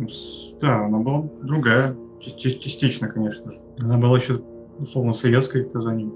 [0.60, 3.60] да, она была другая, частично, конечно же.
[3.82, 4.42] Она была еще,
[4.80, 6.12] условно, советской Казани.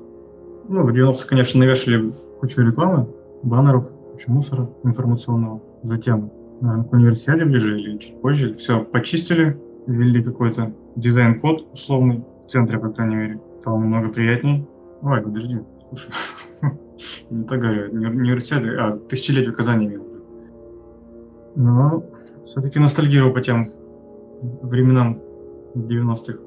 [0.68, 3.08] Ну, в 90-х, конечно, навешали кучу рекламы,
[3.44, 5.62] баннеров, кучу мусора информационного.
[5.84, 8.54] Затем наверное, к универсиаде ближе или чуть позже.
[8.54, 13.42] Все почистили, ввели какой-то дизайн-код условный, в центре, по крайней мере.
[13.62, 14.68] Стало намного приятней.
[15.02, 15.60] Ой, подожди,
[15.90, 16.12] слушай.
[17.30, 20.06] Не так говорю, универсиады, а тысячелетие Казани имел.
[21.56, 22.06] Но
[22.46, 23.70] все-таки ностальгирую по тем
[24.62, 25.20] временам
[25.76, 26.40] 90-х.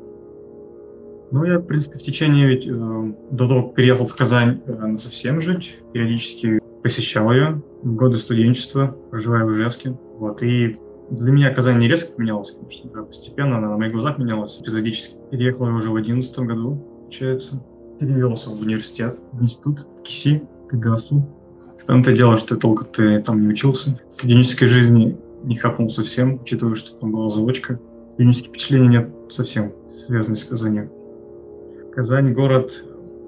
[1.30, 4.72] Ну, я, в принципе, в течение ведь э, до того, как переехал в Казань э,
[4.72, 9.96] на совсем жить, периодически посещал ее в годы студенчества, проживая в Ижевске.
[10.18, 10.78] Вот, и
[11.10, 15.16] для меня Казань не резко поменялась, конечно, да, постепенно она на моих глазах менялась эпизодически.
[15.30, 17.62] Переехал я уже в одиннадцатом году, получается.
[17.98, 21.28] перевелся в университет, в институт, в КИСИ, КГАСУ.
[21.78, 24.00] В том-то дело, что толку ты там не учился.
[24.08, 27.80] Студенческой жизни не хапнул совсем, учитывая, что там была заочка.
[28.14, 30.90] Студенческие впечатления нет совсем связаны с Казанью.
[31.94, 32.84] Казань город,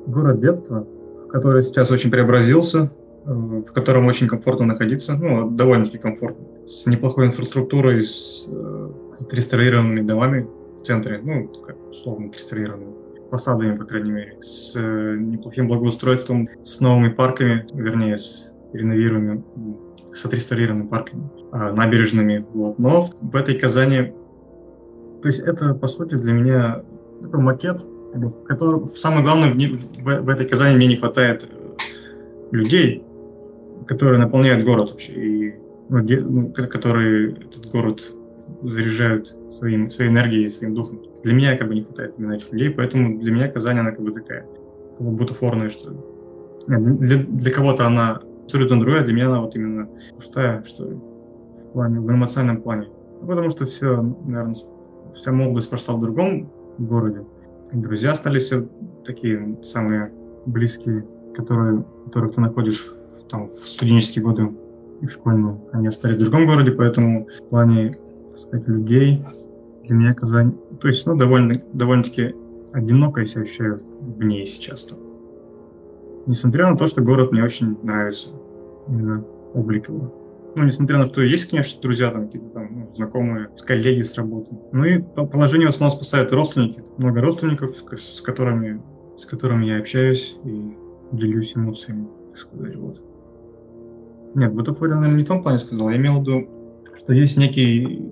[0.07, 0.87] город детства,
[1.27, 2.91] в который сейчас очень преобразился,
[3.25, 10.07] в котором очень комфортно находиться, ну, довольно-таки комфортно, с неплохой инфраструктурой, с, э, с реставрированными
[10.07, 10.47] домами
[10.79, 12.95] в центре, ну, как условно реставрированными
[13.31, 19.43] фасадами, по крайней мере, с э, неплохим благоустройством, с новыми парками, вернее, с реновируемыми,
[20.13, 22.45] с отреставрированными парками, а, набережными.
[22.53, 22.79] Вот.
[22.79, 24.13] Но в этой Казани,
[25.23, 26.83] то есть это, по сути, для меня
[27.23, 27.81] такой макет,
[28.13, 31.75] в котором, самое главное, в, в, в этой Казани мне не хватает э,
[32.53, 33.03] людей,
[33.87, 35.55] которые наполняют город вообще, и
[35.89, 38.01] ну, де, ну, которые этот город
[38.63, 41.03] заряжают своим, своей энергией, своим духом.
[41.23, 44.03] Для меня как бы не хватает именно этих людей, поэтому для меня Казань, она как
[44.03, 44.47] бы такая,
[44.99, 45.97] как бутафорная, что ли.
[46.67, 51.73] Для, для кого-то она абсолютно другая, для меня она вот именно пустая, что ли, в
[51.73, 52.89] плане, в эмоциональном плане.
[53.21, 54.55] Потому что все, наверное,
[55.15, 57.25] вся молодость прошла в другом городе.
[57.73, 58.53] Друзья остались
[59.05, 60.13] такие самые
[60.47, 62.95] близкие, которые, которых ты находишь
[63.29, 64.51] там, в студенческие годы
[65.01, 65.61] и в школьные.
[65.73, 67.97] Они остались в другом городе, поэтому в плане,
[68.31, 69.25] так сказать, людей
[69.85, 72.35] для меня Казань, то есть, ну, довольно, довольно-таки
[72.73, 74.85] одиноко я себя ощущаю в ней сейчас.
[74.85, 74.99] Там.
[76.27, 78.31] Несмотря на то, что город мне очень нравится,
[78.89, 80.13] именно облик его.
[80.57, 84.15] Ну, несмотря на то, что есть, конечно, друзья, там, какие-то там, ну, знакомые, коллеги с
[84.15, 84.51] работы.
[84.73, 86.83] Ну и положение в основном спасают родственники.
[86.97, 88.81] Много родственников, с которыми,
[89.17, 90.77] с которыми я общаюсь и
[91.13, 93.03] делюсь эмоциями, так сказать, вот.
[94.35, 95.91] Нет, бутафория, наверное, не в том плане сказал.
[95.91, 96.49] Я имел в виду,
[96.97, 98.11] что есть некий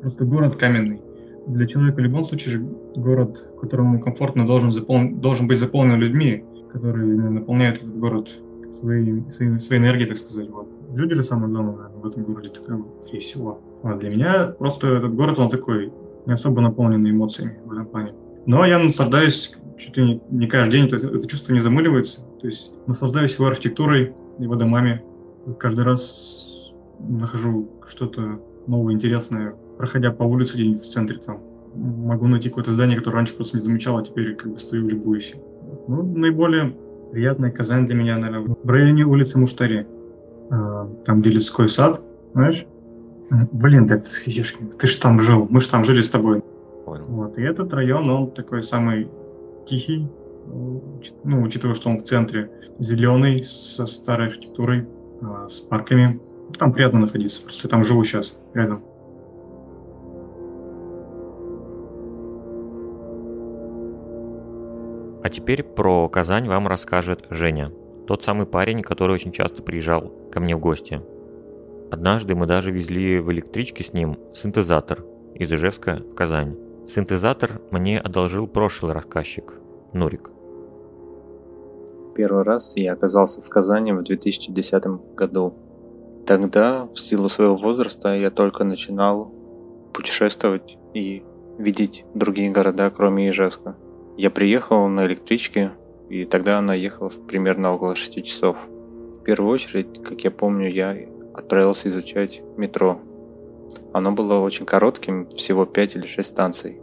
[0.00, 1.00] просто город каменный,
[1.46, 2.66] для человека в любом случае же
[2.96, 5.10] город, которому комфортно должен, запол...
[5.10, 8.30] должен быть заполнен людьми, которые наполняют этот город
[8.72, 10.48] своей, своей, своей энергией, так сказать.
[10.50, 10.68] Вот.
[10.94, 13.60] Люди же самое главное наверное, в этом городе, скорее всего.
[13.82, 15.92] А для меня просто этот город, он такой,
[16.26, 18.14] не особо наполненный эмоциями в этом плане.
[18.46, 22.22] Но я наслаждаюсь чуть ли не, не каждый день, это, это чувство не замыливается.
[22.40, 25.02] То есть наслаждаюсь его архитектурой, его домами.
[25.58, 31.40] Каждый раз нахожу что-то новое, интересное проходя по улице где-нибудь в центре, там,
[31.74, 35.34] могу найти какое-то здание, которое раньше просто не замечал, а теперь как бы стою, любуюсь.
[35.88, 36.76] Ну, наиболее
[37.10, 39.86] приятная Казань для меня, наверное, в районе улицы Муштари.
[40.50, 42.00] А, там, где людской сад,
[42.34, 42.64] знаешь?
[43.50, 46.42] Блин, ты, ты же там жил, мы же там жили с тобой.
[46.84, 47.06] Понял.
[47.06, 49.08] Вот, и этот район, он такой самый
[49.66, 50.08] тихий,
[50.46, 54.86] ну, учитывая, что он в центре, зеленый, со старой архитектурой,
[55.22, 56.20] а, с парками.
[56.58, 58.82] Там приятно находиться, просто я там живу сейчас, рядом.
[65.22, 67.70] А теперь про Казань вам расскажет Женя,
[68.06, 71.00] тот самый парень, который очень часто приезжал ко мне в гости.
[71.90, 75.04] Однажды мы даже везли в электричке с ним синтезатор
[75.34, 76.56] из Ижевска в Казань.
[76.86, 79.54] Синтезатор мне одолжил прошлый рассказчик,
[79.92, 80.30] Нурик.
[82.14, 84.84] Первый раз я оказался в Казани в 2010
[85.14, 85.54] году.
[86.26, 89.32] Тогда, в силу своего возраста, я только начинал
[89.92, 91.22] путешествовать и
[91.58, 93.76] видеть другие города, кроме Ижевска.
[94.16, 95.72] Я приехал на электричке,
[96.10, 98.56] и тогда она ехала примерно около 6 часов.
[99.20, 100.96] В первую очередь, как я помню, я
[101.34, 103.00] отправился изучать метро.
[103.92, 106.81] Оно было очень коротким, всего 5 или 6 станций.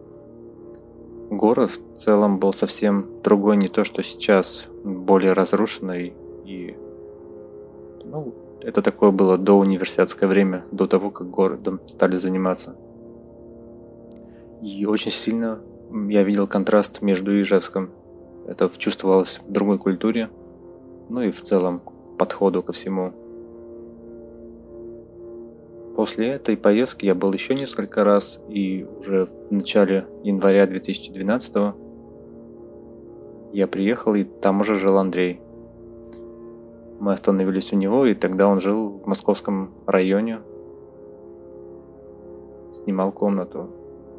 [1.30, 6.13] Город в целом был совсем другой, не то что сейчас, более разрушенный
[6.45, 6.75] и
[8.03, 12.75] ну, это такое было до университетское время, до того, как городом стали заниматься.
[14.61, 15.59] И очень сильно
[16.09, 17.91] я видел контраст между Ижевском.
[18.47, 20.30] Это чувствовалось в другой культуре,
[21.09, 21.82] ну и в целом
[22.17, 23.13] подходу ко всему.
[25.96, 31.76] После этой поездки я был еще несколько раз, и уже в начале января 2012
[33.52, 35.42] я приехал, и там уже жил Андрей.
[37.00, 40.40] Мы остановились у него, и тогда он жил в московском районе,
[42.84, 43.70] снимал комнату.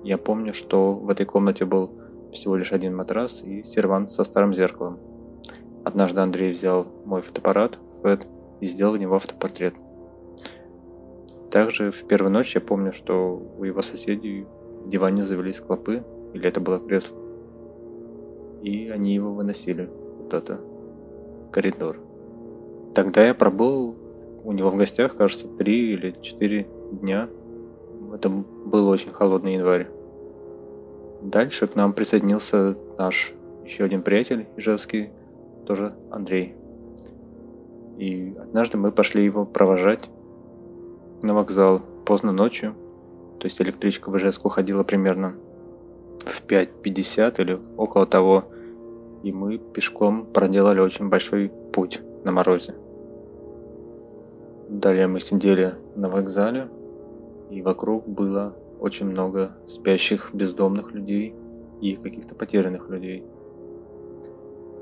[0.02, 1.90] Я помню, что в этой комнате был
[2.32, 4.98] всего лишь один матрас и сервант со старым зеркалом.
[5.84, 8.26] Однажды Андрей взял мой фотоаппарат, FED,
[8.60, 9.74] и сделал в него автопортрет.
[11.50, 14.46] Также в первую ночь я помню, что у его соседей
[14.84, 17.16] в диване завелись клопы, или это было кресло.
[18.62, 20.60] И они его выносили куда-то
[21.48, 21.98] в коридор.
[22.94, 23.96] Тогда я пробыл
[24.44, 27.28] у него в гостях, кажется, три или четыре дня–
[28.12, 29.88] это был очень холодный январь.
[31.22, 33.32] Дальше к нам присоединился наш
[33.64, 35.10] еще один приятель ижевский,
[35.66, 36.54] тоже Андрей.
[37.98, 40.08] И однажды мы пошли его провожать
[41.22, 42.74] на вокзал поздно ночью.
[43.38, 45.36] То есть электричка в Ижевск уходила примерно
[46.20, 48.44] в 5.50 или около того.
[49.22, 52.74] И мы пешком проделали очень большой путь на морозе.
[54.68, 56.68] Далее мы сидели на вокзале,
[57.50, 61.34] и вокруг было очень много спящих бездомных людей
[61.80, 63.24] и каких-то потерянных людей.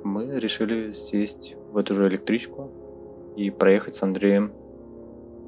[0.05, 2.71] Мы решили сесть в эту же электричку
[3.37, 4.53] и проехать с Андреем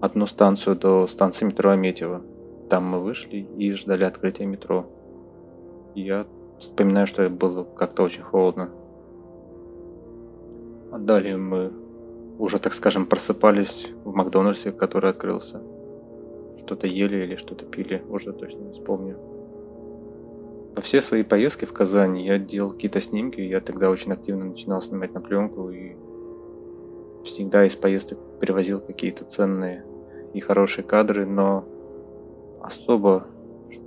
[0.01, 2.22] одну станцию до станции метро Аметьево.
[2.68, 4.86] Там мы вышли и ждали открытия метро.
[5.94, 6.26] Я
[6.59, 8.70] вспоминаю, что было как-то очень холодно.
[10.92, 11.72] А далее мы
[12.38, 15.61] уже, так скажем, просыпались в Макдональдсе, который открылся.
[16.64, 19.18] Что-то ели или что-то пили, уже точно не вспомню.
[20.74, 24.80] Во все свои поездки в Казань я делал какие-то снимки, я тогда очень активно начинал
[24.80, 25.96] снимать на пленку и
[27.24, 29.84] всегда из поездок привозил какие-то ценные
[30.32, 31.64] и хорошие кадры, но
[32.62, 33.26] особо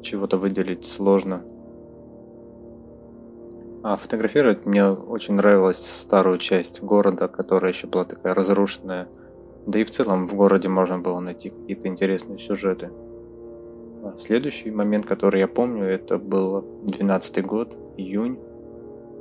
[0.02, 1.44] чего-то выделить сложно.
[3.84, 9.10] А фотографировать мне очень нравилась старую часть города, которая еще была такая разрушенная.
[9.68, 12.92] Да и в целом в городе можно было найти какие-то интересные сюжеты.
[14.04, 18.40] А следующий момент, который я помню, это был 12 год, июнь.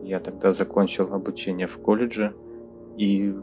[0.03, 2.35] Я тогда закончил обучение в колледже,
[2.97, 3.35] и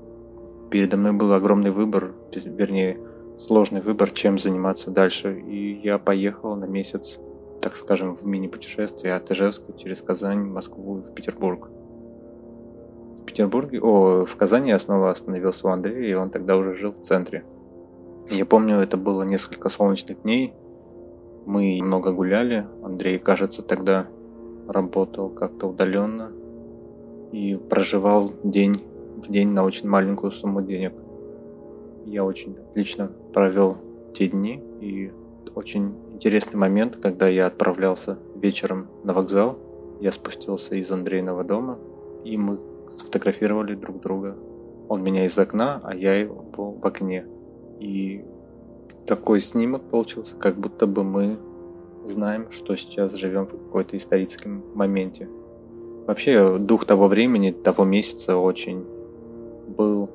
[0.69, 2.99] передо мной был огромный выбор, вернее,
[3.39, 5.39] сложный выбор, чем заниматься дальше.
[5.39, 7.19] И я поехал на месяц,
[7.61, 11.69] так скажем, в мини-путешествие от Ижевска через Казань, Москву и в Петербург.
[13.21, 16.93] В Петербурге, о, в Казани я снова остановился у Андрея, и он тогда уже жил
[16.93, 17.43] в центре.
[18.29, 20.53] Я помню, это было несколько солнечных дней.
[21.45, 22.67] Мы много гуляли.
[22.83, 24.07] Андрей, кажется, тогда
[24.67, 26.31] работал как-то удаленно
[27.31, 28.75] и проживал день
[29.17, 30.93] в день на очень маленькую сумму денег–
[32.09, 33.77] я очень отлично провел
[34.13, 35.11] те дни и
[35.55, 39.57] очень интересный момент, когда я отправлялся вечером на вокзал.
[39.99, 41.77] Я спустился из Андрейного дома,
[42.23, 42.59] и мы
[42.89, 44.37] сфотографировали друг друга.
[44.87, 47.25] Он меня из окна, а я его в окне.
[47.79, 48.23] И
[49.05, 51.37] такой снимок получился, как будто бы мы
[52.05, 55.27] знаем, что сейчас живем в какой-то историческом моменте.
[56.07, 58.83] Вообще, дух того времени, того месяца очень
[59.67, 60.09] был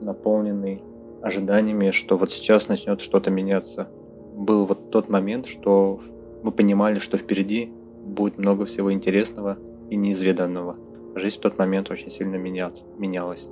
[0.00, 0.82] наполненный
[1.24, 3.88] ожиданиями, что вот сейчас начнет что-то меняться.
[4.34, 6.00] Был вот тот момент, что
[6.42, 7.72] мы понимали, что впереди
[8.04, 9.58] будет много всего интересного
[9.88, 10.76] и неизведанного.
[11.14, 13.48] Жизнь в тот момент очень сильно менялась.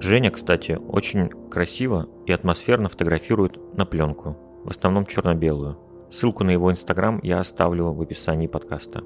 [0.00, 5.78] Женя, кстати, очень красиво и атмосферно фотографирует на пленку, в основном черно-белую.
[6.10, 9.02] Ссылку на его инстаграм я оставлю в описании подкаста.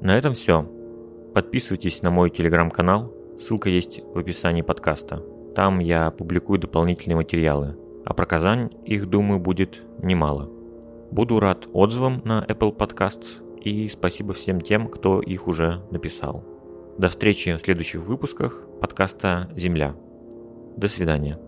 [0.00, 0.66] На этом все.
[1.34, 5.22] Подписывайтесь на мой телеграм-канал, ссылка есть в описании подкаста.
[5.54, 10.50] Там я публикую дополнительные материалы, а про Казань их, думаю, будет немало.
[11.10, 16.44] Буду рад отзывам на Apple Podcasts и спасибо всем тем, кто их уже написал.
[16.98, 19.94] До встречи в следующих выпусках подкаста «Земля».
[20.76, 21.38] До свидания.